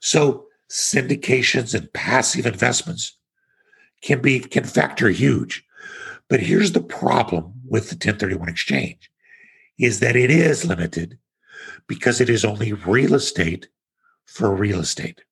So 0.00 0.46
syndications 0.70 1.74
and 1.74 1.92
passive 1.92 2.46
investments 2.46 3.16
can 4.02 4.20
be 4.20 4.40
can 4.40 4.64
factor 4.64 5.08
huge. 5.08 5.64
But 6.28 6.40
here's 6.40 6.72
the 6.72 6.82
problem 6.82 7.52
with 7.66 7.90
the 7.90 7.94
1031 7.94 8.48
exchange 8.48 9.10
is 9.78 10.00
that 10.00 10.16
it 10.16 10.30
is 10.30 10.64
limited 10.64 11.18
because 11.86 12.20
it 12.20 12.30
is 12.30 12.44
only 12.44 12.72
real 12.72 13.14
estate 13.14 13.68
for 14.24 14.54
real 14.54 14.80
estate. 14.80 15.22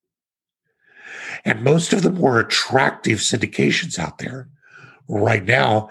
And 1.45 1.63
most 1.63 1.93
of 1.93 2.03
the 2.03 2.11
more 2.11 2.39
attractive 2.39 3.19
syndications 3.19 3.99
out 3.99 4.19
there 4.19 4.49
right 5.09 5.45
now 5.45 5.91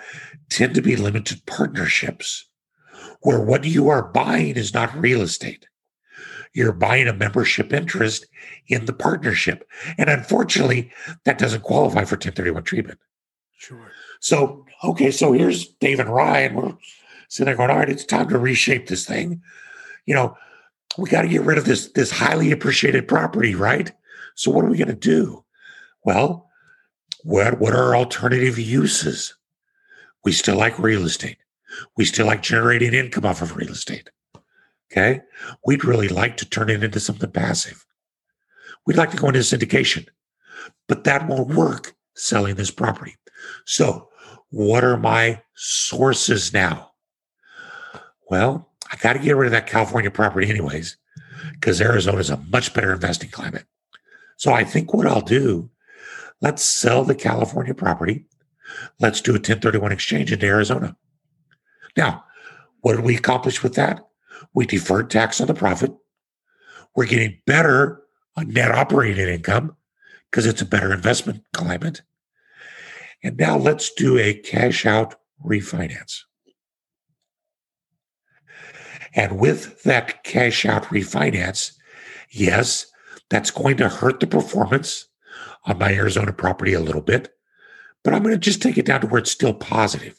tend 0.51 0.75
to 0.75 0.81
be 0.81 0.95
limited 0.95 1.45
partnerships 1.47 2.45
where 3.21 3.39
what 3.39 3.63
you 3.63 3.89
are 3.89 4.11
buying 4.11 4.55
is 4.55 4.73
not 4.73 4.95
real 4.95 5.21
estate. 5.21 5.65
You're 6.53 6.73
buying 6.73 7.07
a 7.07 7.13
membership 7.13 7.71
interest 7.71 8.25
in 8.67 8.85
the 8.85 8.93
partnership. 8.93 9.67
And 9.97 10.09
unfortunately, 10.09 10.91
that 11.23 11.37
doesn't 11.37 11.63
qualify 11.63 12.03
for 12.03 12.15
1031 12.15 12.63
treatment. 12.63 12.99
Sure. 13.57 13.91
So, 14.19 14.65
okay, 14.83 15.11
so 15.11 15.31
here's 15.31 15.67
Dave 15.75 15.99
and 15.99 16.09
Ryan. 16.09 16.55
We're 16.55 16.73
sitting 17.29 17.45
there 17.45 17.55
going, 17.55 17.69
all 17.69 17.77
right, 17.77 17.89
it's 17.89 18.05
time 18.05 18.27
to 18.29 18.37
reshape 18.37 18.87
this 18.87 19.05
thing. 19.05 19.41
You 20.05 20.15
know, 20.15 20.37
we 20.97 21.09
got 21.09 21.21
to 21.21 21.29
get 21.29 21.43
rid 21.43 21.57
of 21.57 21.65
this, 21.65 21.91
this 21.93 22.11
highly 22.11 22.51
appreciated 22.51 23.07
property, 23.07 23.55
right? 23.55 23.91
So 24.35 24.51
what 24.51 24.65
are 24.65 24.69
we 24.69 24.77
going 24.77 24.89
to 24.89 24.93
do? 24.93 25.45
Well, 26.03 26.49
what, 27.23 27.59
what 27.59 27.73
are 27.73 27.85
our 27.85 27.95
alternative 27.95 28.59
uses? 28.59 29.35
We 30.23 30.31
still 30.31 30.57
like 30.57 30.77
real 30.77 31.05
estate. 31.05 31.37
We 31.97 32.05
still 32.05 32.27
like 32.27 32.41
generating 32.41 32.93
income 32.93 33.25
off 33.25 33.41
of 33.41 33.55
real 33.55 33.71
estate. 33.71 34.09
Okay. 34.91 35.21
We'd 35.65 35.85
really 35.85 36.09
like 36.09 36.37
to 36.37 36.49
turn 36.49 36.69
it 36.69 36.83
into 36.83 36.99
something 36.99 37.31
passive. 37.31 37.85
We'd 38.85 38.97
like 38.97 39.11
to 39.11 39.17
go 39.17 39.27
into 39.27 39.39
syndication, 39.39 40.07
but 40.87 41.03
that 41.03 41.27
won't 41.27 41.55
work 41.55 41.95
selling 42.15 42.55
this 42.55 42.71
property. 42.71 43.15
So, 43.65 44.09
what 44.49 44.83
are 44.83 44.97
my 44.97 45.41
sources 45.55 46.51
now? 46.51 46.91
Well, 48.29 48.69
I 48.91 48.97
got 48.97 49.13
to 49.13 49.19
get 49.19 49.35
rid 49.35 49.47
of 49.47 49.51
that 49.51 49.67
California 49.67 50.11
property, 50.11 50.49
anyways, 50.49 50.97
because 51.53 51.79
Arizona 51.79 52.17
is 52.17 52.29
a 52.29 52.37
much 52.37 52.73
better 52.73 52.93
investing 52.93 53.29
climate. 53.29 53.65
So, 54.37 54.51
I 54.51 54.63
think 54.63 54.93
what 54.93 55.07
I'll 55.07 55.21
do, 55.21 55.69
let's 56.41 56.63
sell 56.63 57.03
the 57.03 57.15
California 57.15 57.73
property. 57.73 58.25
Let's 58.99 59.21
do 59.21 59.31
a 59.31 59.35
1031 59.35 59.91
exchange 59.91 60.31
into 60.31 60.45
Arizona. 60.45 60.95
Now, 61.97 62.23
what 62.81 62.95
did 62.95 63.05
we 63.05 63.15
accomplish 63.15 63.63
with 63.63 63.75
that? 63.75 64.01
We 64.53 64.65
deferred 64.65 65.09
tax 65.09 65.39
on 65.39 65.47
the 65.47 65.53
profit. 65.53 65.91
We're 66.95 67.05
getting 67.05 67.39
better 67.45 68.01
on 68.35 68.49
net 68.49 68.71
operating 68.71 69.27
income 69.27 69.75
because 70.29 70.45
it's 70.45 70.61
a 70.61 70.65
better 70.65 70.93
investment 70.93 71.43
climate. 71.53 72.01
And 73.23 73.37
now 73.37 73.57
let's 73.57 73.93
do 73.93 74.17
a 74.17 74.33
cash 74.33 74.85
out 74.85 75.15
refinance. 75.45 76.21
And 79.13 79.39
with 79.39 79.83
that 79.83 80.23
cash 80.23 80.65
out 80.65 80.85
refinance, 80.85 81.73
yes, 82.29 82.87
that's 83.29 83.51
going 83.51 83.77
to 83.77 83.89
hurt 83.89 84.19
the 84.19 84.27
performance 84.27 85.07
on 85.65 85.77
my 85.77 85.93
Arizona 85.93 86.33
property 86.33 86.73
a 86.73 86.79
little 86.79 87.01
bit, 87.01 87.29
but 88.03 88.13
I'm 88.13 88.23
going 88.23 88.35
to 88.35 88.39
just 88.39 88.61
take 88.61 88.77
it 88.77 88.85
down 88.85 89.01
to 89.01 89.07
where 89.07 89.19
it's 89.19 89.31
still 89.31 89.53
positive. 89.53 90.17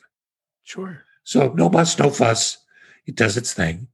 Sure. 0.62 1.02
So 1.24 1.52
no 1.56 1.68
muss, 1.68 1.98
no 1.98 2.10
fuss. 2.10 2.58
It 3.06 3.16
does 3.16 3.36
its 3.36 3.52
thing. 3.52 3.88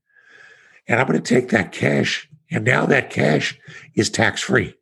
And 0.87 1.01
I'm 1.01 1.07
going 1.07 1.21
to 1.21 1.35
take 1.35 1.51
that 1.51 1.73
cash, 1.73 2.29
and 2.51 2.65
now 2.65 2.87
that 2.87 3.11
cash 3.11 3.59
is 3.95 4.11
tax 4.11 4.43
free. 4.43 4.75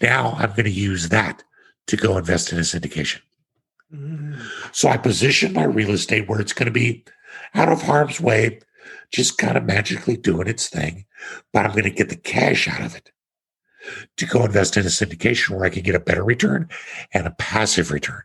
Now 0.00 0.34
I'm 0.38 0.50
going 0.50 0.64
to 0.64 0.70
use 0.70 1.08
that 1.10 1.44
to 1.88 1.96
go 1.96 2.16
invest 2.16 2.52
in 2.52 2.58
a 2.58 2.62
syndication. 2.62 3.20
Mm. 3.92 4.40
So 4.72 4.88
I 4.88 4.96
position 4.96 5.52
my 5.52 5.64
real 5.64 5.90
estate 5.90 6.28
where 6.28 6.40
it's 6.40 6.52
going 6.52 6.66
to 6.66 6.72
be 6.72 7.04
out 7.54 7.70
of 7.70 7.82
harm's 7.82 8.20
way, 8.20 8.60
just 9.10 9.38
kind 9.38 9.56
of 9.56 9.64
magically 9.64 10.16
doing 10.16 10.48
its 10.48 10.68
thing, 10.68 11.06
but 11.52 11.64
I'm 11.64 11.72
going 11.72 11.84
to 11.84 11.90
get 11.90 12.10
the 12.10 12.16
cash 12.16 12.68
out 12.68 12.82
of 12.82 12.94
it 12.94 13.10
to 14.16 14.26
go 14.26 14.44
invest 14.44 14.76
in 14.76 14.84
a 14.84 14.88
syndication 14.88 15.50
where 15.50 15.64
I 15.64 15.70
can 15.70 15.82
get 15.82 15.94
a 15.94 16.00
better 16.00 16.24
return 16.24 16.68
and 17.12 17.26
a 17.26 17.32
passive 17.32 17.90
return. 17.90 18.22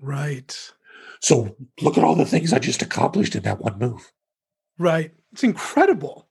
Right. 0.00 0.72
So 1.20 1.56
look 1.80 1.96
at 1.96 2.04
all 2.04 2.14
the 2.14 2.26
things 2.26 2.52
I 2.52 2.58
just 2.58 2.82
accomplished 2.82 3.34
in 3.34 3.42
that 3.44 3.60
one 3.60 3.78
move. 3.78 4.12
Right. 4.78 5.12
It's 5.32 5.44
incredible. 5.44 6.25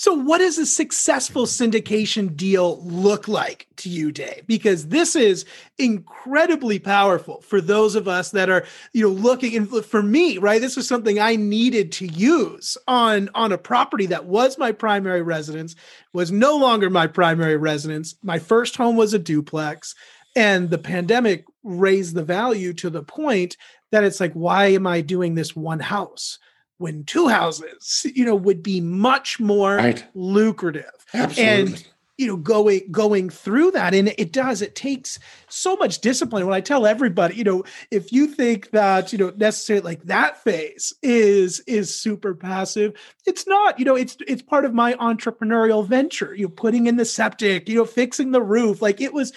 So, 0.00 0.14
what 0.14 0.38
does 0.38 0.56
a 0.56 0.64
successful 0.64 1.44
syndication 1.44 2.34
deal 2.34 2.82
look 2.82 3.28
like 3.28 3.66
to 3.76 3.90
you, 3.90 4.10
Dave? 4.10 4.46
Because 4.46 4.88
this 4.88 5.14
is 5.14 5.44
incredibly 5.76 6.78
powerful 6.78 7.42
for 7.42 7.60
those 7.60 7.94
of 7.94 8.08
us 8.08 8.30
that 8.30 8.48
are, 8.48 8.64
you 8.94 9.02
know, 9.02 9.12
looking. 9.12 9.54
And 9.54 9.84
for 9.84 10.02
me, 10.02 10.38
right, 10.38 10.58
this 10.58 10.74
was 10.74 10.88
something 10.88 11.20
I 11.20 11.36
needed 11.36 11.92
to 11.92 12.06
use 12.06 12.78
on 12.88 13.28
on 13.34 13.52
a 13.52 13.58
property 13.58 14.06
that 14.06 14.24
was 14.24 14.56
my 14.56 14.72
primary 14.72 15.20
residence, 15.20 15.76
was 16.14 16.32
no 16.32 16.56
longer 16.56 16.88
my 16.88 17.06
primary 17.06 17.58
residence. 17.58 18.14
My 18.22 18.38
first 18.38 18.78
home 18.78 18.96
was 18.96 19.12
a 19.12 19.18
duplex, 19.18 19.94
and 20.34 20.70
the 20.70 20.78
pandemic 20.78 21.44
raised 21.62 22.14
the 22.14 22.24
value 22.24 22.72
to 22.72 22.88
the 22.88 23.02
point 23.02 23.58
that 23.92 24.04
it's 24.04 24.18
like, 24.18 24.32
why 24.32 24.68
am 24.68 24.86
I 24.86 25.02
doing 25.02 25.34
this 25.34 25.54
one 25.54 25.80
house? 25.80 26.38
When 26.80 27.04
two 27.04 27.28
houses, 27.28 28.06
you 28.14 28.24
know, 28.24 28.34
would 28.34 28.62
be 28.62 28.80
much 28.80 29.38
more 29.38 29.76
right. 29.76 30.04
lucrative. 30.14 30.90
Absolutely. 31.12 31.72
And 31.72 31.86
you 32.16 32.26
know, 32.26 32.36
going 32.36 32.82
going 32.90 33.30
through 33.30 33.70
that, 33.70 33.94
and 33.94 34.12
it 34.18 34.30
does. 34.30 34.60
It 34.60 34.74
takes 34.74 35.18
so 35.48 35.74
much 35.76 36.00
discipline. 36.00 36.44
When 36.44 36.54
I 36.54 36.60
tell 36.60 36.86
everybody, 36.86 37.34
you 37.34 37.44
know, 37.44 37.64
if 37.90 38.12
you 38.12 38.26
think 38.26 38.70
that 38.72 39.10
you 39.10 39.18
know 39.18 39.32
necessarily 39.36 39.84
like 39.84 40.02
that 40.02 40.42
phase 40.44 40.92
is 41.02 41.60
is 41.66 41.96
super 41.96 42.34
passive, 42.34 42.92
it's 43.24 43.46
not. 43.46 43.78
You 43.78 43.86
know, 43.86 43.96
it's 43.96 44.18
it's 44.28 44.42
part 44.42 44.66
of 44.66 44.74
my 44.74 44.92
entrepreneurial 44.94 45.86
venture. 45.86 46.34
You 46.34 46.44
know, 46.44 46.50
putting 46.50 46.88
in 46.88 46.96
the 46.96 47.06
septic, 47.06 47.70
you 47.70 47.76
know, 47.76 47.86
fixing 47.86 48.32
the 48.32 48.42
roof. 48.42 48.82
Like 48.82 49.00
it 49.00 49.14
was 49.14 49.32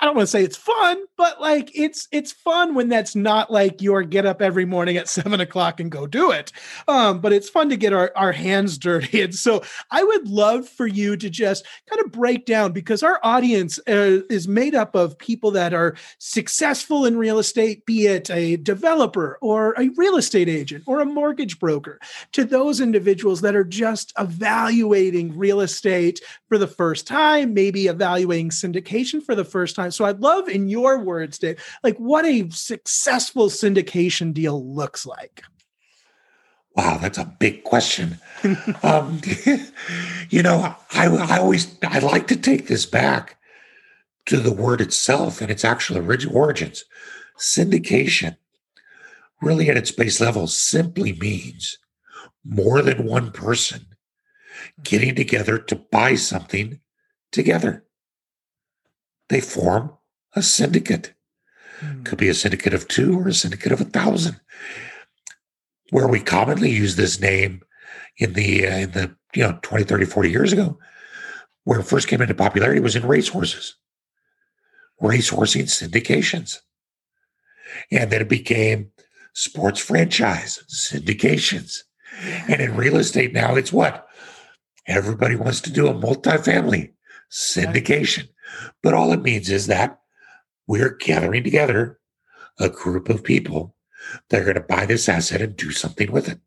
I 0.00 0.04
don't 0.04 0.16
want 0.16 0.26
to 0.26 0.30
say 0.30 0.44
it's 0.44 0.56
fun, 0.56 0.98
but 1.16 1.40
like 1.40 1.70
it's 1.74 2.06
it's 2.12 2.32
fun 2.32 2.74
when 2.74 2.88
that's 2.88 3.16
not 3.16 3.50
like 3.50 3.80
your 3.80 4.02
get 4.02 4.26
up 4.26 4.42
every 4.42 4.64
morning 4.64 4.96
at 4.96 5.08
seven 5.16 5.40
o'clock 5.40 5.80
and 5.80 5.90
go 5.90 6.06
do 6.06 6.30
it. 6.30 6.52
Um, 6.88 7.20
but 7.20 7.32
it's 7.32 7.48
fun 7.48 7.68
to 7.70 7.76
get 7.76 7.92
our, 7.92 8.12
our 8.16 8.32
hands 8.32 8.78
dirty. 8.86 9.22
And 9.22 9.34
so 9.34 9.62
I 9.90 10.02
would 10.02 10.28
love 10.28 10.68
for 10.68 10.86
you 10.86 11.16
to 11.16 11.30
just 11.30 11.66
kind 11.88 12.04
of 12.04 12.12
break 12.12 12.46
down 12.46 12.72
because 12.72 13.02
our 13.02 13.20
audience 13.22 13.78
uh, 13.88 14.20
is 14.28 14.46
made 14.46 14.74
up 14.74 14.94
of 14.94 15.18
people 15.18 15.50
that 15.52 15.72
are 15.72 15.96
successful 16.18 17.06
in 17.06 17.16
real 17.16 17.38
estate, 17.38 17.86
be 17.86 18.06
it 18.06 18.30
a 18.30 18.56
developer 18.56 19.38
or 19.40 19.74
a 19.78 19.88
real 19.96 20.16
estate 20.16 20.48
agent 20.48 20.84
or 20.86 21.00
a 21.00 21.06
mortgage 21.06 21.58
broker, 21.58 21.98
to 22.32 22.44
those 22.44 22.80
individuals 22.80 23.40
that 23.40 23.56
are 23.56 23.64
just 23.64 24.12
evaluating 24.18 25.36
real 25.36 25.60
estate 25.60 26.20
for 26.48 26.58
the 26.58 26.66
first 26.66 27.06
time, 27.06 27.54
maybe 27.54 27.86
evaluating 27.86 28.50
syndication 28.50 29.22
for 29.22 29.34
the 29.34 29.44
first 29.44 29.76
time 29.76 29.85
So 29.90 30.04
I'd 30.04 30.20
love, 30.20 30.48
in 30.48 30.68
your 30.68 30.98
words, 30.98 31.38
Dave, 31.38 31.62
like 31.82 31.96
what 31.96 32.24
a 32.24 32.48
successful 32.50 33.48
syndication 33.48 34.32
deal 34.32 34.74
looks 34.74 35.06
like. 35.06 35.42
Wow, 36.74 36.98
that's 36.98 37.18
a 37.18 37.34
big 37.38 37.64
question. 37.64 38.18
um, 38.82 39.20
you 40.28 40.42
know, 40.42 40.76
I, 40.92 41.06
I 41.06 41.38
always 41.38 41.74
I 41.82 42.00
like 42.00 42.26
to 42.28 42.36
take 42.36 42.66
this 42.66 42.84
back 42.84 43.38
to 44.26 44.36
the 44.38 44.52
word 44.52 44.80
itself 44.80 45.40
and 45.40 45.50
its 45.50 45.64
actual 45.64 45.96
origins. 45.98 46.84
Syndication, 47.38 48.36
really 49.40 49.70
at 49.70 49.76
its 49.76 49.90
base 49.90 50.20
level, 50.20 50.46
simply 50.46 51.14
means 51.14 51.78
more 52.44 52.82
than 52.82 53.06
one 53.06 53.32
person 53.32 53.86
getting 54.82 55.14
together 55.14 55.58
to 55.58 55.76
buy 55.76 56.14
something 56.14 56.80
together. 57.32 57.85
They 59.28 59.40
form 59.40 59.92
a 60.34 60.42
syndicate. 60.42 61.14
Hmm. 61.80 62.02
Could 62.04 62.18
be 62.18 62.28
a 62.28 62.34
syndicate 62.34 62.74
of 62.74 62.88
two 62.88 63.18
or 63.18 63.28
a 63.28 63.34
syndicate 63.34 63.72
of 63.72 63.80
a 63.80 63.84
thousand. 63.84 64.40
Where 65.90 66.08
we 66.08 66.20
commonly 66.20 66.70
use 66.70 66.96
this 66.96 67.20
name 67.20 67.62
in 68.18 68.32
the 68.32 68.66
uh, 68.66 68.76
in 68.76 68.90
the 68.92 69.16
you 69.34 69.42
know 69.42 69.58
20, 69.62 69.84
30, 69.84 70.04
40 70.06 70.30
years 70.30 70.52
ago, 70.52 70.78
where 71.64 71.80
it 71.80 71.84
first 71.84 72.08
came 72.08 72.22
into 72.22 72.34
popularity 72.34 72.80
was 72.80 72.96
in 72.96 73.06
racehorses. 73.06 73.76
Racehorsing 75.02 75.64
syndications. 75.64 76.58
And 77.90 78.10
then 78.10 78.22
it 78.22 78.28
became 78.28 78.92
sports 79.34 79.80
franchise 79.80 80.62
syndications. 80.68 81.80
And 82.48 82.60
in 82.60 82.76
real 82.76 82.96
estate 82.96 83.32
now, 83.32 83.54
it's 83.54 83.72
what? 83.72 84.06
Everybody 84.86 85.36
wants 85.36 85.60
to 85.62 85.70
do 85.70 85.88
a 85.88 85.94
multifamily 85.94 86.92
syndication. 87.30 88.28
But 88.82 88.94
all 88.94 89.12
it 89.12 89.22
means 89.22 89.50
is 89.50 89.66
that 89.66 90.00
we're 90.66 90.96
gathering 90.96 91.44
together 91.44 91.98
a 92.58 92.68
group 92.68 93.08
of 93.08 93.24
people 93.24 93.74
that 94.28 94.40
are 94.40 94.44
going 94.44 94.54
to 94.54 94.60
buy 94.60 94.86
this 94.86 95.08
asset 95.08 95.40
and 95.40 95.56
do 95.56 95.70
something 95.70 96.10
with 96.10 96.28
it. 96.28 96.40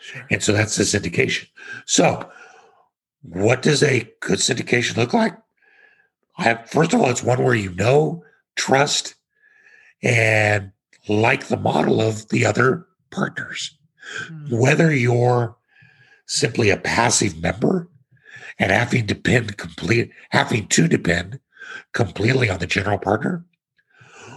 Sure. 0.00 0.26
And 0.30 0.42
so 0.42 0.52
that's 0.52 0.76
the 0.76 0.82
syndication. 0.82 1.48
So, 1.86 2.28
what 3.22 3.62
does 3.62 3.82
a 3.82 4.10
good 4.20 4.38
syndication 4.38 4.96
look 4.96 5.12
like? 5.12 5.36
I, 6.38 6.44
have, 6.44 6.68
first 6.68 6.92
of 6.92 7.00
all, 7.00 7.10
it's 7.10 7.22
one 7.22 7.42
where 7.42 7.54
you 7.54 7.72
know, 7.74 8.24
trust, 8.56 9.14
and 10.02 10.72
like 11.08 11.46
the 11.46 11.56
model 11.56 12.00
of 12.00 12.28
the 12.30 12.44
other 12.44 12.86
partners. 13.10 13.78
Hmm. 14.26 14.56
Whether 14.56 14.92
you're 14.92 15.56
simply 16.26 16.70
a 16.70 16.76
passive 16.76 17.40
member 17.40 17.88
and 18.58 18.70
having 18.70 19.06
to 19.06 19.14
depend 19.14 19.56
complete 19.56 20.10
having 20.30 20.66
to 20.68 20.88
depend 20.88 21.40
completely 21.92 22.50
on 22.50 22.58
the 22.58 22.66
general 22.66 22.98
partner, 22.98 23.44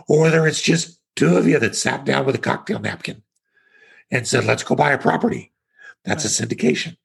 or 0.08 0.22
whether 0.22 0.48
it's 0.48 0.62
just 0.62 1.00
two 1.16 1.36
of 1.38 1.48
you 1.48 1.60
that 1.60 1.76
sat 1.76 2.06
down 2.06 2.26
with 2.26 2.36
a 2.36 2.40
cocktail 2.40 2.80
napkin 2.80 3.24
and 4.12 4.28
said, 4.28 4.46
let's 4.46 4.64
go 4.64 4.76
buy 4.76 4.92
a 4.92 4.98
property. 4.98 5.52
That's 6.04 6.26
a 6.26 6.46
syndication. 6.46 6.98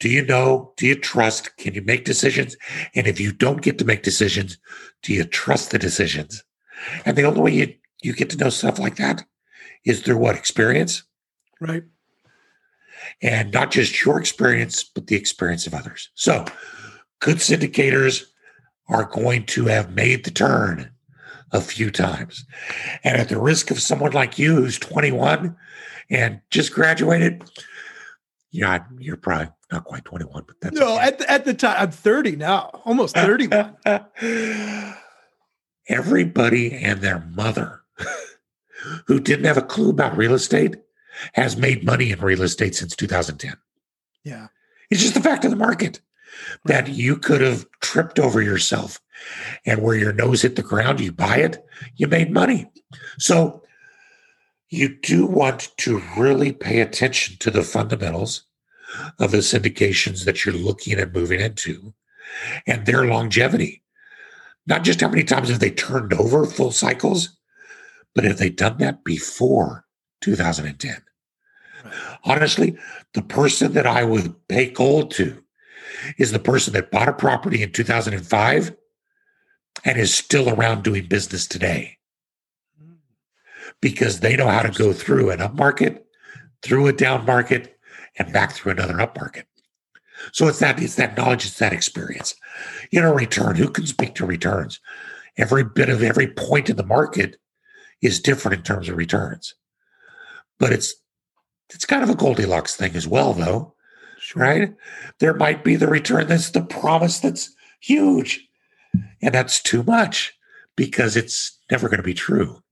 Do 0.00 0.08
you 0.08 0.24
know? 0.26 0.72
Do 0.76 0.86
you 0.86 0.96
trust? 0.96 1.56
Can 1.56 1.74
you 1.74 1.82
make 1.82 2.04
decisions? 2.04 2.56
And 2.94 3.06
if 3.06 3.20
you 3.20 3.32
don't 3.32 3.62
get 3.62 3.78
to 3.78 3.84
make 3.84 4.02
decisions, 4.02 4.58
do 5.02 5.14
you 5.14 5.24
trust 5.24 5.70
the 5.70 5.78
decisions? 5.78 6.44
And 7.06 7.16
the 7.16 7.22
only 7.22 7.40
way 7.40 7.52
you, 7.52 7.74
you 8.02 8.12
get 8.12 8.28
to 8.30 8.36
know 8.36 8.50
stuff 8.50 8.78
like 8.78 8.96
that 8.96 9.24
is 9.84 10.02
through 10.02 10.18
what? 10.18 10.36
Experience. 10.36 11.04
Right. 11.60 11.84
And 13.22 13.52
not 13.52 13.70
just 13.70 14.04
your 14.04 14.18
experience, 14.20 14.84
but 14.84 15.06
the 15.06 15.16
experience 15.16 15.66
of 15.66 15.74
others. 15.74 16.10
So 16.14 16.44
good 17.20 17.36
syndicators 17.38 18.24
are 18.88 19.04
going 19.04 19.46
to 19.46 19.66
have 19.66 19.94
made 19.94 20.24
the 20.24 20.30
turn 20.30 20.90
a 21.52 21.60
few 21.60 21.90
times. 21.90 22.44
And 23.02 23.16
at 23.16 23.28
the 23.28 23.40
risk 23.40 23.70
of 23.70 23.80
someone 23.80 24.12
like 24.12 24.38
you 24.38 24.56
who's 24.56 24.78
21 24.78 25.56
and 26.10 26.40
just 26.50 26.72
graduated, 26.74 27.44
yeah, 28.50 28.84
you're 28.98 29.16
probably 29.16 29.48
not 29.72 29.84
quite 29.84 30.04
21, 30.04 30.44
but 30.46 30.56
that's 30.60 30.78
No, 30.78 30.94
okay. 30.96 31.04
at 31.06 31.18
the, 31.18 31.30
at 31.30 31.44
the 31.44 31.54
time, 31.54 31.76
I'm 31.78 31.90
30 31.90 32.36
now, 32.36 32.70
almost 32.84 33.14
31. 33.14 33.74
Everybody 35.88 36.72
and 36.72 37.00
their 37.00 37.20
mother 37.34 37.82
who 39.06 39.20
didn't 39.20 39.44
have 39.46 39.56
a 39.56 39.62
clue 39.62 39.90
about 39.90 40.16
real 40.16 40.34
estate 40.34 40.76
has 41.34 41.56
made 41.56 41.84
money 41.84 42.10
in 42.10 42.20
real 42.20 42.42
estate 42.42 42.74
since 42.74 42.94
2010. 42.96 43.54
yeah. 44.24 44.48
It's 44.90 45.00
just 45.00 45.14
the 45.14 45.20
fact 45.20 45.44
of 45.44 45.50
the 45.50 45.56
market 45.56 46.00
that 46.64 46.88
you 46.88 47.16
could 47.16 47.40
have 47.40 47.66
tripped 47.80 48.18
over 48.18 48.42
yourself 48.42 49.00
and 49.64 49.82
where 49.82 49.96
your 49.96 50.12
nose 50.12 50.42
hit 50.42 50.56
the 50.56 50.62
ground, 50.62 51.00
you 51.00 51.12
buy 51.12 51.38
it, 51.38 51.64
you 51.96 52.06
made 52.06 52.30
money. 52.30 52.70
So 53.18 53.62
you 54.68 54.96
do 54.96 55.26
want 55.26 55.72
to 55.78 56.02
really 56.16 56.52
pay 56.52 56.80
attention 56.80 57.36
to 57.40 57.50
the 57.50 57.62
fundamentals 57.62 58.44
of 59.18 59.30
the 59.30 59.38
syndications 59.38 60.24
that 60.24 60.44
you're 60.44 60.54
looking 60.54 60.98
at 60.98 61.14
moving 61.14 61.40
into 61.40 61.94
and 62.66 62.84
their 62.86 63.04
longevity. 63.04 63.82
Not 64.66 64.82
just 64.82 65.00
how 65.00 65.08
many 65.08 65.24
times 65.24 65.48
have 65.48 65.60
they 65.60 65.70
turned 65.70 66.12
over 66.12 66.46
full 66.46 66.72
cycles, 66.72 67.36
but 68.14 68.24
have 68.24 68.38
they 68.38 68.50
done 68.50 68.78
that 68.78 69.04
before 69.04 69.84
2010? 70.22 71.03
Honestly, 72.24 72.76
the 73.12 73.22
person 73.22 73.72
that 73.72 73.86
I 73.86 74.04
would 74.04 74.34
pay 74.48 74.70
gold 74.70 75.10
to 75.12 75.42
is 76.18 76.32
the 76.32 76.38
person 76.38 76.72
that 76.74 76.90
bought 76.90 77.08
a 77.08 77.12
property 77.12 77.62
in 77.62 77.72
2005 77.72 78.76
and 79.84 79.98
is 79.98 80.14
still 80.14 80.48
around 80.48 80.82
doing 80.82 81.06
business 81.06 81.46
today 81.46 81.98
because 83.80 84.20
they 84.20 84.36
know 84.36 84.48
how 84.48 84.62
to 84.62 84.70
go 84.70 84.92
through 84.92 85.30
an 85.30 85.40
up 85.40 85.54
market, 85.54 86.06
through 86.62 86.86
a 86.86 86.92
down 86.92 87.26
market, 87.26 87.78
and 88.18 88.32
back 88.32 88.52
through 88.52 88.72
another 88.72 89.00
up 89.00 89.16
market. 89.16 89.46
So 90.32 90.48
it's 90.48 90.60
that 90.60 90.80
it's 90.80 90.94
that 90.94 91.16
knowledge, 91.16 91.44
it's 91.44 91.58
that 91.58 91.72
experience. 91.72 92.34
You 92.90 93.00
know, 93.00 93.12
return. 93.12 93.56
Who 93.56 93.68
can 93.68 93.86
speak 93.86 94.14
to 94.14 94.26
returns? 94.26 94.80
Every 95.36 95.64
bit 95.64 95.88
of 95.88 96.02
every 96.02 96.28
point 96.28 96.70
in 96.70 96.76
the 96.76 96.86
market 96.86 97.36
is 98.00 98.20
different 98.20 98.58
in 98.58 98.62
terms 98.62 98.88
of 98.88 98.96
returns, 98.96 99.54
but 100.58 100.72
it's 100.72 100.94
it's 101.70 101.84
kind 101.86 102.02
of 102.02 102.10
a 102.10 102.14
Goldilocks 102.14 102.76
thing 102.76 102.94
as 102.94 103.06
well, 103.08 103.32
though 103.32 103.74
Sure. 104.18 104.42
right? 104.42 104.74
There 105.18 105.34
might 105.34 105.64
be 105.64 105.76
the 105.76 105.88
return 105.88 106.28
that's 106.28 106.50
the 106.50 106.62
promise 106.62 107.20
that's 107.20 107.54
huge, 107.80 108.46
and 109.22 109.34
that's 109.34 109.62
too 109.62 109.82
much 109.82 110.32
because 110.76 111.16
it's 111.16 111.58
never 111.70 111.88
going 111.88 111.98
to 111.98 112.02
be 112.04 112.14
true. 112.14 112.62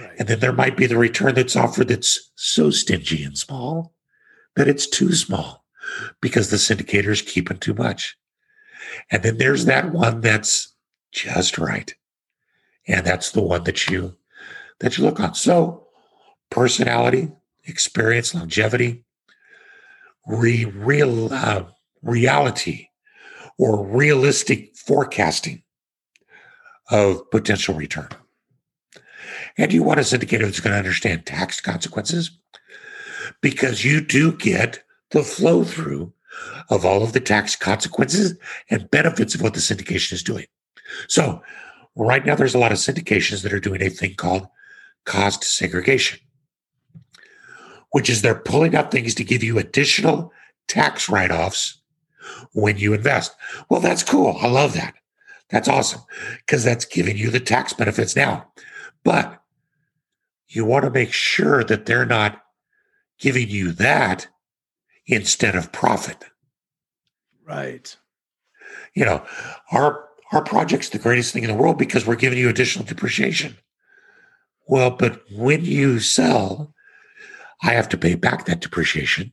Right. 0.00 0.10
And 0.18 0.28
then 0.28 0.40
there 0.40 0.52
might 0.52 0.76
be 0.76 0.86
the 0.86 0.98
return 0.98 1.34
that's 1.34 1.56
offered 1.56 1.88
that's 1.88 2.30
so 2.34 2.70
stingy 2.70 3.24
and 3.24 3.36
small 3.36 3.94
that 4.56 4.68
it's 4.68 4.86
too 4.86 5.12
small 5.14 5.64
because 6.20 6.50
the 6.50 6.58
syndicator's 6.58 7.22
keeping 7.22 7.58
too 7.58 7.74
much. 7.74 8.16
And 9.10 9.22
then 9.22 9.38
there's 9.38 9.64
that 9.66 9.92
one 9.92 10.20
that's 10.20 10.74
just 11.12 11.58
right. 11.58 11.94
And 12.86 13.06
that's 13.06 13.30
the 13.30 13.42
one 13.42 13.64
that 13.64 13.88
you 13.88 14.16
that 14.80 14.98
you 14.98 15.04
look 15.04 15.20
on. 15.20 15.34
So 15.34 15.86
personality, 16.50 17.30
experience, 17.64 18.34
longevity, 18.34 19.04
re, 20.26 20.64
real 20.64 21.32
uh, 21.32 21.64
reality 22.02 22.88
or 23.58 23.84
realistic 23.84 24.76
forecasting 24.76 25.62
of 26.90 27.30
potential 27.30 27.74
return. 27.74 28.08
And 29.56 29.72
you 29.72 29.82
want 29.82 30.00
a 30.00 30.02
syndicator 30.02 30.42
that's 30.42 30.60
going 30.60 30.72
to 30.72 30.78
understand 30.78 31.26
tax 31.26 31.60
consequences 31.60 32.30
because 33.40 33.84
you 33.84 34.00
do 34.00 34.32
get 34.32 34.82
the 35.10 35.22
flow 35.22 35.64
through 35.64 36.12
of 36.70 36.84
all 36.84 37.02
of 37.02 37.12
the 37.12 37.20
tax 37.20 37.54
consequences 37.54 38.36
and 38.70 38.90
benefits 38.90 39.34
of 39.34 39.42
what 39.42 39.54
the 39.54 39.60
syndication 39.60 40.12
is 40.12 40.22
doing. 40.22 40.46
So, 41.08 41.42
right 41.96 42.24
now, 42.24 42.34
there's 42.34 42.54
a 42.54 42.58
lot 42.58 42.72
of 42.72 42.78
syndications 42.78 43.42
that 43.42 43.52
are 43.52 43.60
doing 43.60 43.82
a 43.82 43.90
thing 43.90 44.14
called 44.14 44.48
cost 45.04 45.44
segregation, 45.44 46.20
which 47.92 48.10
is 48.10 48.20
they're 48.20 48.34
pulling 48.34 48.74
out 48.74 48.90
things 48.90 49.14
to 49.14 49.24
give 49.24 49.42
you 49.42 49.58
additional 49.58 50.32
tax 50.66 51.08
write 51.08 51.30
offs 51.30 51.80
when 52.52 52.76
you 52.76 52.92
invest. 52.92 53.34
Well, 53.68 53.80
that's 53.80 54.02
cool. 54.02 54.36
I 54.40 54.48
love 54.48 54.74
that. 54.74 54.94
That's 55.50 55.68
awesome 55.68 56.00
because 56.38 56.64
that's 56.64 56.84
giving 56.84 57.16
you 57.16 57.30
the 57.30 57.40
tax 57.40 57.72
benefits 57.72 58.16
now. 58.16 58.50
But 59.04 59.40
you 60.48 60.64
want 60.64 60.84
to 60.84 60.90
make 60.90 61.12
sure 61.12 61.62
that 61.64 61.86
they're 61.86 62.06
not 62.06 62.42
giving 63.18 63.48
you 63.48 63.72
that 63.72 64.26
instead 65.06 65.54
of 65.54 65.72
profit. 65.72 66.24
Right. 67.46 67.94
You 68.94 69.04
know, 69.04 69.24
our 69.70 70.08
our 70.32 70.42
project's 70.42 70.88
the 70.88 70.98
greatest 70.98 71.32
thing 71.32 71.44
in 71.44 71.50
the 71.50 71.56
world 71.56 71.78
because 71.78 72.06
we're 72.06 72.16
giving 72.16 72.38
you 72.38 72.48
additional 72.48 72.86
depreciation. 72.86 73.58
Well, 74.66 74.90
but 74.90 75.20
when 75.30 75.64
you 75.64 76.00
sell, 76.00 76.72
I 77.62 77.72
have 77.72 77.88
to 77.90 77.98
pay 77.98 78.14
back 78.14 78.44
that 78.44 78.60
depreciation 78.60 79.32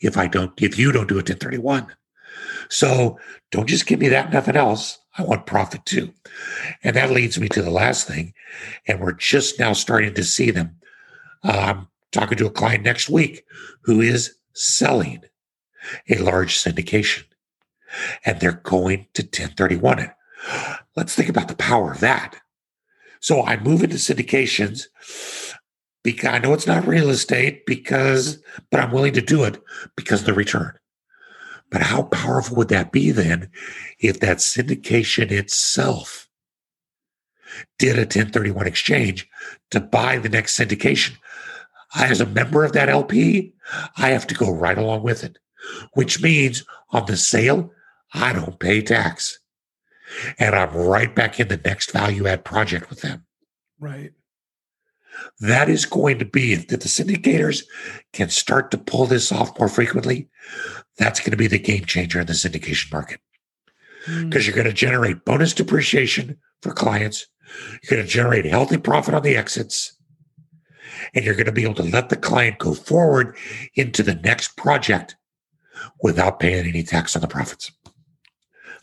if 0.00 0.16
I 0.16 0.26
don't, 0.26 0.52
if 0.60 0.78
you 0.78 0.92
don't 0.92 1.08
do 1.08 1.14
a 1.14 1.18
1031. 1.18 1.86
So 2.68 3.18
don't 3.50 3.68
just 3.68 3.86
give 3.86 3.98
me 3.98 4.08
that, 4.08 4.32
nothing 4.32 4.56
else. 4.56 4.98
I 5.16 5.22
want 5.22 5.46
profit 5.46 5.84
too. 5.84 6.12
And 6.84 6.94
that 6.94 7.10
leads 7.10 7.40
me 7.40 7.48
to 7.48 7.62
the 7.62 7.70
last 7.70 8.06
thing. 8.06 8.34
And 8.86 9.00
we're 9.00 9.12
just 9.12 9.58
now 9.58 9.72
starting 9.72 10.14
to 10.14 10.24
see 10.24 10.50
them. 10.50 10.76
Uh, 11.42 11.74
I'm 11.74 11.88
talking 12.12 12.38
to 12.38 12.46
a 12.46 12.50
client 12.50 12.84
next 12.84 13.08
week 13.08 13.44
who 13.82 14.00
is 14.00 14.36
selling 14.52 15.24
a 16.08 16.18
large 16.18 16.58
syndication 16.58 17.24
and 18.24 18.38
they're 18.38 18.60
going 18.64 19.06
to 19.14 19.22
1031 19.22 19.98
it. 19.98 20.10
Let's 20.94 21.14
think 21.14 21.28
about 21.28 21.48
the 21.48 21.56
power 21.56 21.92
of 21.92 22.00
that. 22.00 22.36
So 23.20 23.42
I 23.42 23.58
move 23.58 23.82
into 23.82 23.96
syndications 23.96 24.86
because 26.12 26.30
I 26.30 26.38
know 26.38 26.54
it's 26.54 26.66
not 26.66 26.86
real 26.86 27.10
estate 27.10 27.66
because, 27.66 28.42
but 28.70 28.80
I'm 28.80 28.92
willing 28.92 29.12
to 29.12 29.20
do 29.20 29.44
it 29.44 29.60
because 29.94 30.24
the 30.24 30.32
return. 30.32 30.72
But 31.70 31.82
how 31.82 32.04
powerful 32.04 32.56
would 32.56 32.68
that 32.68 32.92
be 32.92 33.10
then 33.10 33.50
if 34.00 34.20
that 34.20 34.38
syndication 34.38 35.30
itself 35.30 36.28
did 37.78 37.96
a 37.96 38.02
1031 38.02 38.66
exchange 38.66 39.28
to 39.70 39.80
buy 39.80 40.16
the 40.16 40.30
next 40.30 40.58
syndication? 40.58 41.16
I, 41.94 42.06
as 42.06 42.22
a 42.22 42.26
member 42.26 42.64
of 42.64 42.72
that 42.72 42.88
LP, 42.88 43.52
I 43.98 44.08
have 44.08 44.26
to 44.28 44.34
go 44.34 44.50
right 44.50 44.78
along 44.78 45.02
with 45.02 45.22
it, 45.24 45.38
which 45.92 46.22
means 46.22 46.64
on 46.90 47.04
the 47.04 47.18
sale, 47.18 47.70
I 48.14 48.32
don't 48.32 48.58
pay 48.58 48.80
tax. 48.80 49.38
And 50.38 50.54
I'm 50.54 50.74
right 50.74 51.14
back 51.14 51.38
in 51.38 51.48
the 51.48 51.60
next 51.62 51.92
value 51.92 52.26
add 52.26 52.46
project 52.46 52.88
with 52.88 53.02
them. 53.02 53.26
Right. 53.78 54.12
That 55.40 55.68
is 55.68 55.86
going 55.86 56.18
to 56.18 56.24
be, 56.24 56.52
if 56.52 56.68
the 56.68 56.76
syndicators 56.76 57.64
can 58.12 58.28
start 58.28 58.70
to 58.70 58.78
pull 58.78 59.06
this 59.06 59.30
off 59.30 59.58
more 59.58 59.68
frequently, 59.68 60.28
that's 60.96 61.20
going 61.20 61.30
to 61.30 61.36
be 61.36 61.46
the 61.46 61.58
game 61.58 61.84
changer 61.84 62.20
in 62.20 62.26
the 62.26 62.32
syndication 62.32 62.92
market. 62.92 63.20
Because 64.06 64.42
mm. 64.42 64.46
you're 64.46 64.56
going 64.56 64.66
to 64.66 64.72
generate 64.72 65.24
bonus 65.24 65.52
depreciation 65.52 66.38
for 66.62 66.72
clients. 66.72 67.26
You're 67.82 67.96
going 67.98 68.06
to 68.06 68.12
generate 68.12 68.44
healthy 68.44 68.78
profit 68.78 69.14
on 69.14 69.22
the 69.22 69.36
exits. 69.36 69.94
And 71.14 71.24
you're 71.24 71.34
going 71.34 71.46
to 71.46 71.52
be 71.52 71.62
able 71.62 71.74
to 71.74 71.82
let 71.84 72.08
the 72.08 72.16
client 72.16 72.58
go 72.58 72.74
forward 72.74 73.36
into 73.74 74.02
the 74.02 74.16
next 74.16 74.56
project 74.56 75.16
without 76.02 76.40
paying 76.40 76.66
any 76.66 76.82
tax 76.82 77.14
on 77.14 77.22
the 77.22 77.28
profits. 77.28 77.70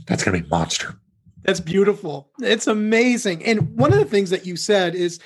That's 0.08 0.24
going 0.24 0.38
to 0.38 0.44
be 0.44 0.50
monster. 0.50 0.96
That's 1.44 1.60
beautiful. 1.60 2.32
It's 2.42 2.68
amazing. 2.68 3.44
And 3.44 3.78
one 3.78 3.94
of 3.94 4.00
the 4.00 4.06
things 4.06 4.30
that 4.30 4.46
you 4.46 4.56
said 4.56 4.96
is 4.96 5.20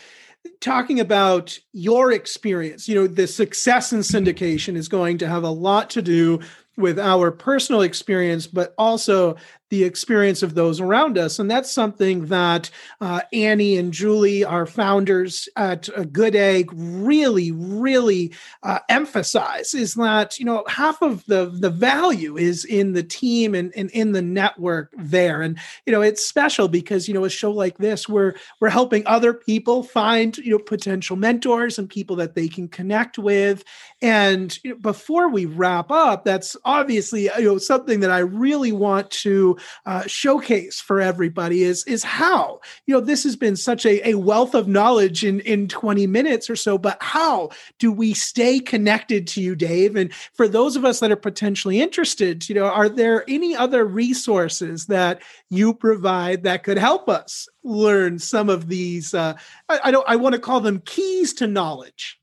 talking 0.61 0.99
about 0.99 1.57
your 1.73 2.11
experience. 2.11 2.87
You 2.87 2.95
know, 2.95 3.07
the 3.07 3.27
success 3.27 3.93
in 3.93 3.99
syndication 3.99 4.75
is 4.75 4.87
going 4.87 5.17
to 5.19 5.27
have 5.27 5.43
a 5.43 5.49
lot 5.49 5.89
to 5.91 6.01
do 6.01 6.39
with 6.77 6.97
our 6.97 7.31
personal 7.31 7.81
experience, 7.81 8.47
but 8.47 8.73
also 8.77 9.35
the 9.69 9.83
experience 9.83 10.41
of 10.41 10.55
those 10.55 10.79
around 10.79 11.17
us. 11.17 11.39
And 11.39 11.49
that's 11.49 11.71
something 11.71 12.25
that 12.27 12.69
uh, 13.01 13.21
Annie 13.31 13.77
and 13.77 13.93
Julie, 13.93 14.43
our 14.43 14.65
founders 14.65 15.47
at 15.55 15.89
uh, 15.95 16.03
Good 16.03 16.35
Egg, 16.35 16.69
really, 16.73 17.51
really 17.51 18.33
uh, 18.63 18.79
emphasize 18.89 19.73
is 19.73 19.93
that, 19.93 20.39
you 20.39 20.45
know, 20.45 20.63
half 20.67 21.01
of 21.01 21.25
the, 21.27 21.51
the 21.53 21.69
value 21.69 22.37
is 22.37 22.65
in 22.65 22.93
the 22.93 23.03
team 23.03 23.53
and, 23.53 23.71
and 23.75 23.91
in 23.91 24.11
the 24.11 24.21
network 24.21 24.91
there. 24.97 25.41
And, 25.41 25.57
you 25.85 25.93
know, 25.93 26.01
it's 26.01 26.25
special 26.25 26.67
because, 26.67 27.07
you 27.07 27.13
know, 27.13 27.25
a 27.25 27.29
show 27.29 27.51
like 27.51 27.77
this, 27.77 28.09
we're, 28.09 28.33
we're 28.59 28.69
helping 28.69 29.05
other 29.05 29.33
people 29.33 29.83
find, 29.83 30.35
you 30.37 30.51
know, 30.51 30.59
potential 30.59 31.15
mentors 31.15 31.77
and 31.77 31.89
people 31.89 32.15
that 32.15 32.33
they 32.33 32.47
can 32.47 32.67
connect 32.67 33.19
with. 33.19 33.63
And 34.01 34.57
you 34.63 34.71
know, 34.71 34.77
before 34.77 35.29
we 35.29 35.45
wrap 35.45 35.91
up, 35.91 36.25
that's 36.25 36.57
obviously, 36.65 37.23
you 37.37 37.43
know, 37.43 37.57
something 37.57 37.99
that 37.99 38.11
I 38.11 38.19
really 38.19 38.71
want 38.71 39.11
to 39.11 39.57
uh, 39.85 40.03
showcase 40.07 40.79
for 40.79 41.01
everybody 41.01 41.63
is 41.63 41.83
is 41.85 42.03
how. 42.03 42.59
You 42.85 42.95
know 42.95 43.01
this 43.01 43.23
has 43.23 43.35
been 43.35 43.55
such 43.55 43.85
a, 43.85 44.07
a 44.09 44.15
wealth 44.15 44.55
of 44.55 44.67
knowledge 44.67 45.23
in 45.23 45.39
in 45.41 45.67
20 45.67 46.07
minutes 46.07 46.49
or 46.49 46.55
so 46.55 46.77
but 46.77 46.97
how 47.01 47.49
do 47.79 47.91
we 47.91 48.13
stay 48.13 48.59
connected 48.59 49.27
to 49.27 49.41
you 49.41 49.55
dave? 49.55 49.95
And 49.95 50.13
for 50.33 50.47
those 50.47 50.75
of 50.75 50.85
us 50.85 50.99
that 50.99 51.11
are 51.11 51.15
potentially 51.15 51.81
interested 51.81 52.47
you 52.49 52.55
know 52.55 52.65
are 52.65 52.89
there 52.89 53.23
any 53.27 53.55
other 53.55 53.85
resources 53.85 54.87
that 54.87 55.21
you 55.49 55.73
provide 55.73 56.43
that 56.43 56.63
could 56.63 56.77
help 56.77 57.09
us 57.09 57.47
learn 57.63 58.19
some 58.19 58.49
of 58.49 58.67
these 58.67 59.13
uh, 59.13 59.33
I, 59.67 59.79
I 59.85 59.91
don't 59.91 60.07
i 60.07 60.15
want 60.15 60.35
to 60.35 60.41
call 60.41 60.61
them 60.61 60.81
keys 60.85 61.33
to 61.33 61.47
knowledge? 61.47 62.19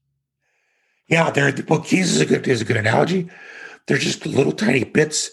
Yeah 1.08 1.30
they're 1.30 1.54
well 1.68 1.80
keys 1.80 2.14
is 2.14 2.20
a 2.20 2.26
good 2.26 2.46
is 2.48 2.60
a 2.60 2.64
good 2.64 2.76
analogy. 2.76 3.28
They're 3.86 3.98
just 3.98 4.26
little 4.26 4.52
tiny 4.52 4.82
bits 4.82 5.30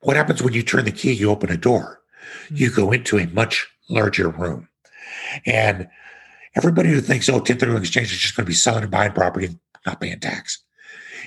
what 0.00 0.16
happens 0.16 0.42
when 0.42 0.54
you 0.54 0.62
turn 0.62 0.84
the 0.84 0.92
key, 0.92 1.12
you 1.12 1.30
open 1.30 1.50
a 1.50 1.56
door, 1.56 2.00
you 2.50 2.70
hmm. 2.70 2.76
go 2.76 2.92
into 2.92 3.18
a 3.18 3.26
much 3.28 3.68
larger 3.88 4.28
room. 4.28 4.68
And 5.46 5.88
everybody 6.54 6.90
who 6.90 7.00
thinks, 7.00 7.28
oh, 7.28 7.34
1031 7.34 7.82
exchange 7.82 8.12
is 8.12 8.18
just 8.18 8.36
going 8.36 8.44
to 8.44 8.50
be 8.50 8.54
selling 8.54 8.82
and 8.82 8.90
buying 8.90 9.12
property 9.12 9.46
and 9.46 9.58
not 9.86 10.00
paying 10.00 10.20
tax 10.20 10.62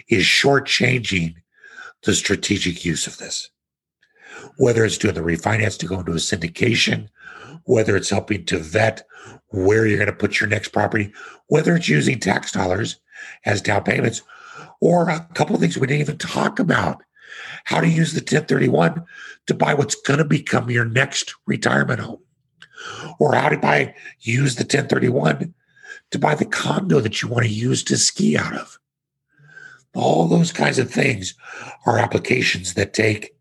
is 0.10 0.24
shortchanging 0.24 1.36
the 2.04 2.14
strategic 2.14 2.84
use 2.84 3.08
of 3.08 3.18
this. 3.18 3.50
Whether 4.58 4.84
it's 4.84 4.98
doing 4.98 5.16
the 5.16 5.22
refinance 5.22 5.78
to 5.80 5.86
go 5.86 6.00
into 6.00 6.12
a 6.12 6.16
syndication, 6.16 7.08
whether 7.66 7.96
it's 7.96 8.10
helping 8.10 8.46
to 8.46 8.58
vet 8.58 9.06
where 9.50 9.86
you're 9.86 9.98
going 9.98 10.08
to 10.08 10.14
put 10.14 10.40
your 10.40 10.50
next 10.50 10.70
property, 10.70 11.14
whether 11.48 11.76
it's 11.76 11.88
using 11.88 12.20
tax 12.20 12.52
dollars 12.52 13.00
as 13.46 13.62
down 13.62 13.84
payments, 13.84 14.22
or 14.82 15.10
a 15.10 15.28
couple 15.34 15.56
of 15.56 15.62
things 15.62 15.78
we 15.78 15.88
didn't 15.88 16.02
even 16.02 16.18
talk 16.18 16.60
about 16.60 17.02
how 17.66 17.80
to 17.80 17.88
use 17.88 18.14
the 18.14 18.20
1031 18.20 19.04
to 19.48 19.54
buy 19.54 19.74
what's 19.74 19.96
going 19.96 20.20
to 20.20 20.26
become 20.26 20.70
your 20.70 20.86
next 20.86 21.36
retirement 21.46 22.00
home, 22.00 22.22
or 23.20 23.36
how 23.36 23.50
to 23.50 23.58
buy 23.58 23.96
use 24.20 24.56
the 24.56 24.64
1031 24.64 25.54
to 26.12 26.20
buy 26.20 26.36
the 26.36 26.46
condo 26.46 27.00
that 27.00 27.22
you 27.22 27.28
want 27.28 27.46
to 27.46 27.52
use 27.52 27.84
to 27.84 27.98
ski 27.98 28.38
out 28.38 28.56
of. 28.56 28.78
All 29.96 30.28
those 30.28 30.52
kinds 30.52 30.80
of 30.80 30.92
things 30.92 31.36
are 31.86 32.00
applications 32.00 32.74
that 32.76 32.94
take 32.94 33.36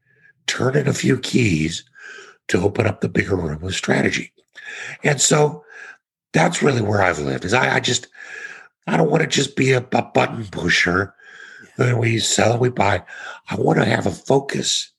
turning 0.47 0.87
a 0.87 0.93
few 0.93 1.19
keys 1.19 1.85
to 2.49 2.61
open 2.61 2.87
up 2.87 3.01
the 3.01 3.09
bigger 3.09 3.37
room 3.37 3.63
of 3.63 3.75
strategy. 3.75 4.33
And 5.05 5.21
so 5.21 5.65
that's 6.33 6.63
really 6.63 6.83
where 6.83 7.03
I've 7.03 7.19
lived 7.19 7.45
is 7.45 7.55
I, 7.55 7.77
I 7.77 7.81
just 7.81 8.09
I 8.87 8.97
don't 8.97 9.11
want 9.11 9.23
to 9.23 9.29
just 9.29 9.55
be 9.55 9.73
a, 9.73 9.79
a 9.79 10.03
button 10.03 10.47
pusher 10.47 11.15
then 11.77 11.99
we 11.99 12.19
sell, 12.19 12.59
we 12.59 12.69
buy. 12.69 13.03
I 13.49 13.57
want 13.57 13.79
to 13.79 13.85
have 13.85 14.07
a 14.07 14.11
focus. 14.11 14.93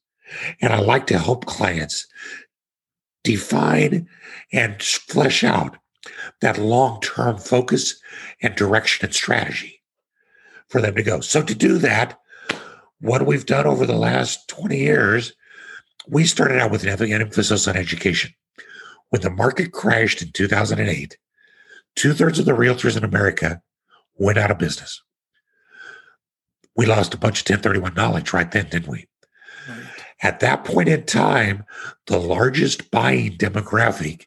And 0.62 0.74
I 0.74 0.80
like 0.80 1.08
to 1.08 1.20
help 1.20 1.46
clients 1.46 2.08
define 3.24 4.08
and 4.52 4.82
flesh 4.82 5.44
out 5.44 5.78
that 6.42 6.58
long 6.58 7.00
term 7.02 7.38
focus 7.38 8.02
and 8.42 8.56
direction 8.56 9.06
and 9.06 9.16
strategy 9.16 9.82
for 10.68 10.82
them 10.82 10.96
to 10.96 11.04
go. 11.04 11.22
So, 11.22 11.42
to 11.44 11.56
do 11.56 11.78
that, 11.78 12.20
what 13.00 13.26
we've 13.26 13.46
done 13.46 13.68
over 13.68 13.86
the 13.86 13.96
last 13.96 14.48
20 14.50 14.78
years, 14.78 15.34
we 16.08 16.26
started 16.26 16.60
out 16.60 16.72
with 16.72 16.84
an 16.84 17.12
emphasis 17.12 17.68
on 17.68 17.78
education. 17.78 18.34
When 19.10 19.22
the 19.22 19.30
market 19.30 19.72
crashed 19.72 20.22
in 20.22 20.32
2008, 20.32 21.18
two 21.96 22.14
thirds 22.14 22.40
of 22.40 22.46
the 22.46 22.54
realtors 22.54 22.98
in 22.98 23.04
America 23.04 23.62
went 24.16 24.40
out 24.40 24.52
of 24.52 24.58
business 24.58 25.02
we 26.76 26.86
lost 26.86 27.14
a 27.14 27.18
bunch 27.18 27.42
of 27.42 27.50
1031 27.50 27.94
knowledge 27.94 28.34
right 28.34 28.52
then, 28.52 28.68
didn't 28.70 28.90
we? 28.90 29.08
Right. 29.68 29.86
At 30.22 30.40
that 30.40 30.64
point 30.64 30.90
in 30.90 31.06
time, 31.06 31.66
the 32.08 32.20
largest 32.20 32.90
buying 32.92 33.38
demographic, 33.38 34.26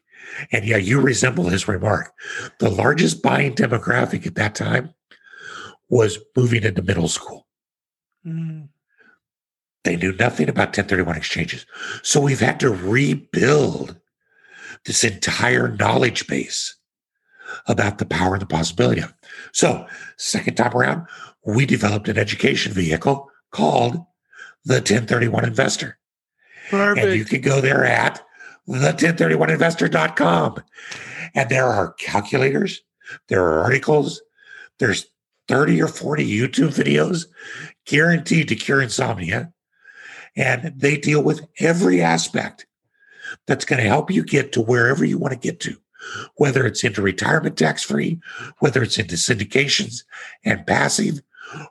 and 0.51 0.65
yeah, 0.65 0.77
you 0.77 1.01
resemble 1.01 1.49
his 1.49 1.67
remark, 1.67 2.13
the 2.59 2.69
largest 2.69 3.21
buying 3.21 3.53
demographic 3.53 4.25
at 4.25 4.35
that 4.35 4.55
time 4.55 4.93
was 5.89 6.19
moving 6.35 6.63
into 6.63 6.81
middle 6.81 7.07
school. 7.07 7.47
Mm. 8.25 8.69
They 9.83 9.95
knew 9.95 10.13
nothing 10.13 10.49
about 10.49 10.67
1031 10.67 11.15
exchanges. 11.15 11.65
So 12.03 12.19
we've 12.19 12.41
had 12.41 12.59
to 12.59 12.69
rebuild 12.69 13.95
this 14.85 15.03
entire 15.03 15.69
knowledge 15.69 16.27
base 16.27 16.75
about 17.67 17.97
the 17.97 18.05
power 18.05 18.33
and 18.33 18.41
the 18.41 18.47
possibility 18.47 19.01
of. 19.01 19.13
So, 19.53 19.87
second 20.17 20.55
time 20.55 20.73
around, 20.75 21.07
we 21.47 21.65
developed 21.65 22.09
an 22.09 22.17
education 22.17 22.73
vehicle 22.73 23.29
called 23.51 23.93
the 24.65 24.75
1031 24.75 25.45
Investor. 25.45 25.97
Perfect. 26.69 27.07
And 27.07 27.17
you 27.17 27.23
can 27.23 27.41
go 27.41 27.61
there 27.61 27.85
at 27.85 28.21
the1031investor.com. 28.67 30.61
And 31.33 31.49
there 31.49 31.65
are 31.65 31.93
calculators, 31.93 32.81
there 33.29 33.45
are 33.45 33.59
articles, 33.61 34.21
there's 34.79 35.07
30 35.47 35.81
or 35.81 35.87
40 35.87 36.29
YouTube 36.29 36.75
videos 36.75 37.27
guaranteed 37.85 38.49
to 38.49 38.55
cure 38.55 38.81
insomnia. 38.81 39.53
And 40.35 40.73
they 40.75 40.97
deal 40.97 41.23
with 41.23 41.47
every 41.59 42.01
aspect 42.01 42.67
that's 43.45 43.65
going 43.65 43.81
to 43.81 43.87
help 43.87 44.11
you 44.11 44.23
get 44.23 44.51
to 44.51 44.61
wherever 44.61 45.05
you 45.05 45.17
want 45.17 45.33
to 45.33 45.39
get 45.39 45.61
to 45.61 45.77
whether 46.35 46.65
it's 46.65 46.83
into 46.83 47.01
retirement 47.01 47.57
tax 47.57 47.83
free, 47.83 48.19
whether 48.59 48.83
it's 48.83 48.97
into 48.97 49.15
syndications 49.15 50.03
and 50.43 50.65
passive, 50.65 51.21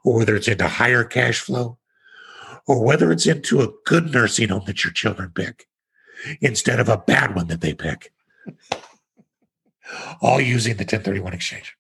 or 0.04 0.18
whether 0.18 0.36
it's 0.36 0.48
into 0.48 0.68
higher 0.68 1.04
cash 1.04 1.40
flow, 1.40 1.78
or 2.66 2.84
whether 2.84 3.12
it's 3.12 3.26
into 3.26 3.60
a 3.60 3.68
good 3.84 4.12
nursing 4.12 4.48
home 4.48 4.64
that 4.66 4.84
your 4.84 4.92
children 4.92 5.30
pick 5.34 5.66
instead 6.40 6.80
of 6.80 6.88
a 6.88 6.98
bad 6.98 7.34
one 7.34 7.48
that 7.48 7.60
they 7.60 7.74
pick. 7.74 8.12
All 10.20 10.40
using 10.40 10.76
the 10.76 10.82
1031 10.82 11.32
exchange. 11.32 11.76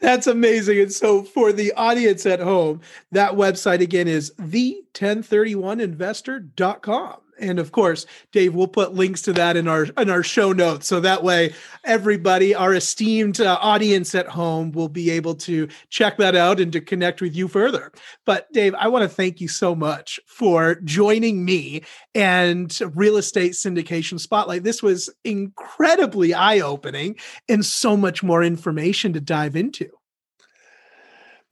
That's 0.00 0.26
amazing. 0.26 0.80
And 0.80 0.92
so, 0.92 1.22
for 1.22 1.52
the 1.52 1.72
audience 1.72 2.26
at 2.26 2.40
home, 2.40 2.82
that 3.12 3.32
website 3.32 3.80
again 3.80 4.06
is 4.06 4.32
the1031investor.com. 4.32 7.16
And 7.38 7.58
of 7.58 7.72
course, 7.72 8.06
Dave, 8.32 8.54
we'll 8.54 8.66
put 8.66 8.94
links 8.94 9.22
to 9.22 9.32
that 9.34 9.56
in 9.56 9.68
our 9.68 9.84
in 9.98 10.10
our 10.10 10.22
show 10.22 10.52
notes, 10.52 10.86
so 10.86 11.00
that 11.00 11.22
way 11.22 11.54
everybody, 11.84 12.54
our 12.54 12.74
esteemed 12.74 13.40
uh, 13.40 13.58
audience 13.60 14.14
at 14.14 14.26
home, 14.28 14.72
will 14.72 14.88
be 14.88 15.10
able 15.10 15.34
to 15.36 15.68
check 15.90 16.16
that 16.18 16.36
out 16.36 16.60
and 16.60 16.72
to 16.72 16.80
connect 16.80 17.20
with 17.20 17.34
you 17.34 17.48
further. 17.48 17.92
But 18.24 18.52
Dave, 18.52 18.74
I 18.74 18.88
want 18.88 19.02
to 19.02 19.08
thank 19.08 19.40
you 19.40 19.48
so 19.48 19.74
much 19.74 20.20
for 20.26 20.76
joining 20.76 21.44
me 21.44 21.82
and 22.14 22.76
Real 22.94 23.16
Estate 23.16 23.52
Syndication 23.52 24.20
Spotlight. 24.20 24.62
This 24.64 24.82
was 24.82 25.10
incredibly 25.24 26.34
eye 26.34 26.60
opening 26.60 27.16
and 27.48 27.64
so 27.64 27.96
much 27.96 28.22
more 28.22 28.42
information 28.42 29.12
to 29.12 29.20
dive 29.20 29.56
into. 29.56 29.90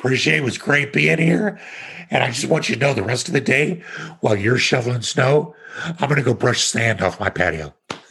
Appreciate 0.02 0.34
it. 0.34 0.38
it 0.38 0.44
was 0.44 0.58
great 0.58 0.92
being 0.92 1.18
here. 1.18 1.60
And 2.10 2.24
I 2.24 2.32
just 2.32 2.46
want 2.46 2.68
you 2.68 2.74
to 2.74 2.80
know 2.80 2.92
the 2.92 3.04
rest 3.04 3.28
of 3.28 3.34
the 3.34 3.40
day 3.40 3.84
while 4.18 4.34
you're 4.34 4.58
shoveling 4.58 5.02
snow, 5.02 5.54
I'm 5.86 6.08
going 6.08 6.16
to 6.16 6.24
go 6.24 6.34
brush 6.34 6.64
sand 6.64 7.00
off 7.00 7.20
my 7.20 7.30
patio. 7.30 7.72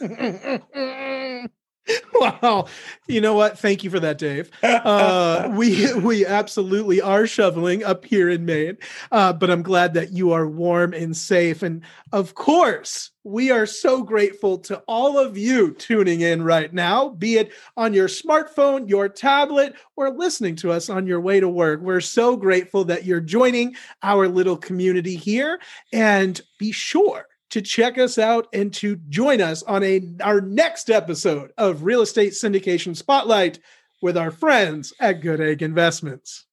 wow. 2.14 2.66
You 3.06 3.20
know 3.20 3.34
what? 3.34 3.58
Thank 3.58 3.84
you 3.84 3.90
for 3.90 4.00
that, 4.00 4.18
Dave. 4.18 4.50
Uh, 4.62 5.50
we 5.56 5.92
we 5.94 6.26
absolutely 6.26 7.00
are 7.00 7.26
shoveling 7.26 7.84
up 7.84 8.04
here 8.04 8.28
in 8.28 8.44
Maine, 8.44 8.78
uh, 9.10 9.32
but 9.32 9.50
I'm 9.50 9.62
glad 9.62 9.94
that 9.94 10.12
you 10.12 10.32
are 10.32 10.46
warm 10.46 10.94
and 10.94 11.16
safe. 11.16 11.62
And 11.62 11.82
of 12.12 12.34
course, 12.34 13.10
we 13.24 13.50
are 13.50 13.66
so 13.66 14.02
grateful 14.02 14.58
to 14.58 14.78
all 14.88 15.18
of 15.18 15.38
you 15.38 15.72
tuning 15.72 16.22
in 16.22 16.42
right 16.42 16.72
now, 16.72 17.10
be 17.10 17.36
it 17.36 17.52
on 17.76 17.94
your 17.94 18.08
smartphone, 18.08 18.88
your 18.88 19.08
tablet, 19.08 19.74
or 19.96 20.10
listening 20.10 20.56
to 20.56 20.72
us 20.72 20.90
on 20.90 21.06
your 21.06 21.20
way 21.20 21.38
to 21.40 21.48
work. 21.48 21.80
We're 21.80 22.00
so 22.00 22.36
grateful 22.36 22.84
that 22.86 23.04
you're 23.04 23.20
joining 23.20 23.76
our 24.02 24.28
little 24.28 24.56
community 24.56 25.16
here. 25.16 25.60
And 25.92 26.40
be 26.58 26.72
sure 26.72 27.26
to 27.52 27.60
check 27.62 27.98
us 27.98 28.18
out 28.18 28.48
and 28.52 28.72
to 28.72 28.96
join 29.08 29.40
us 29.40 29.62
on 29.62 29.82
a 29.82 30.00
our 30.22 30.40
next 30.40 30.90
episode 30.90 31.52
of 31.58 31.84
Real 31.84 32.00
Estate 32.00 32.32
Syndication 32.32 32.96
Spotlight 32.96 33.60
with 34.00 34.16
our 34.16 34.30
friends 34.30 34.92
at 34.98 35.20
Good 35.20 35.40
Egg 35.40 35.62
Investments. 35.62 36.46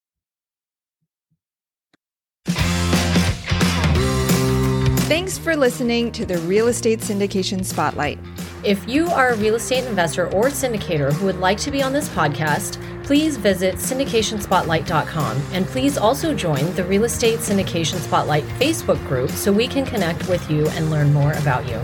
Thanks 5.08 5.38
for 5.38 5.56
listening 5.56 6.12
to 6.12 6.26
the 6.26 6.38
Real 6.40 6.68
Estate 6.68 7.00
Syndication 7.00 7.64
Spotlight. 7.64 8.20
If 8.66 8.86
you 8.88 9.08
are 9.08 9.30
a 9.30 9.38
real 9.38 9.56
estate 9.56 9.86
investor 9.86 10.28
or 10.34 10.48
syndicator 10.48 11.14
who 11.14 11.26
would 11.26 11.40
like 11.40 11.58
to 11.60 11.72
be 11.72 11.82
on 11.82 11.94
this 11.94 12.10
podcast, 12.10 12.78
please 13.10 13.38
visit 13.38 13.74
syndicationspotlight.com 13.78 15.42
and 15.52 15.66
please 15.66 15.98
also 15.98 16.32
join 16.32 16.72
the 16.76 16.84
Real 16.84 17.06
Estate 17.06 17.40
Syndication 17.40 17.98
Spotlight 17.98 18.44
Facebook 18.60 19.04
group 19.08 19.32
so 19.32 19.52
we 19.52 19.68
can 19.68 19.84
connect 19.84 20.30
with 20.30 20.48
you 20.48 20.68
and 20.70 20.92
learn 20.92 21.12
more 21.12 21.32
about 21.34 21.68
you. 21.68 21.78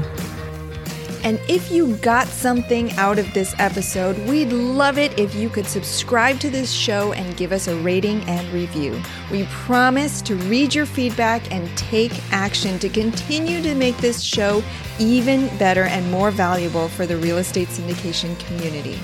And 1.23 1.41
if 1.49 1.71
you 1.71 1.95
got 1.95 2.27
something 2.27 2.91
out 2.91 3.17
of 3.17 3.33
this 3.33 3.55
episode, 3.57 4.15
we'd 4.29 4.53
love 4.53 4.99
it 4.99 5.17
if 5.17 5.33
you 5.33 5.49
could 5.49 5.65
subscribe 5.65 6.39
to 6.41 6.51
this 6.51 6.71
show 6.71 7.11
and 7.13 7.35
give 7.35 7.51
us 7.51 7.67
a 7.67 7.75
rating 7.77 8.21
and 8.29 8.47
review. 8.53 9.01
We 9.31 9.45
promise 9.45 10.21
to 10.21 10.35
read 10.35 10.75
your 10.75 10.85
feedback 10.85 11.51
and 11.51 11.75
take 11.75 12.13
action 12.31 12.77
to 12.77 12.87
continue 12.87 13.63
to 13.63 13.73
make 13.73 13.97
this 13.97 14.21
show 14.21 14.61
even 14.99 15.47
better 15.57 15.85
and 15.85 16.11
more 16.11 16.29
valuable 16.29 16.87
for 16.87 17.07
the 17.07 17.17
real 17.17 17.39
estate 17.39 17.69
syndication 17.69 18.37
community. 18.45 18.99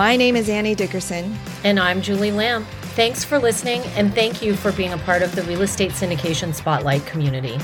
My 0.00 0.16
name 0.16 0.34
is 0.34 0.48
Annie 0.48 0.74
Dickerson. 0.74 1.36
And 1.62 1.78
I'm 1.78 2.00
Julie 2.00 2.32
Lam. 2.32 2.64
Thanks 2.96 3.22
for 3.22 3.38
listening, 3.38 3.82
and 3.96 4.14
thank 4.14 4.40
you 4.40 4.56
for 4.56 4.72
being 4.72 4.94
a 4.94 4.96
part 4.96 5.20
of 5.20 5.36
the 5.36 5.42
Real 5.42 5.60
Estate 5.60 5.90
Syndication 5.90 6.54
Spotlight 6.54 7.04
community. 7.04 7.58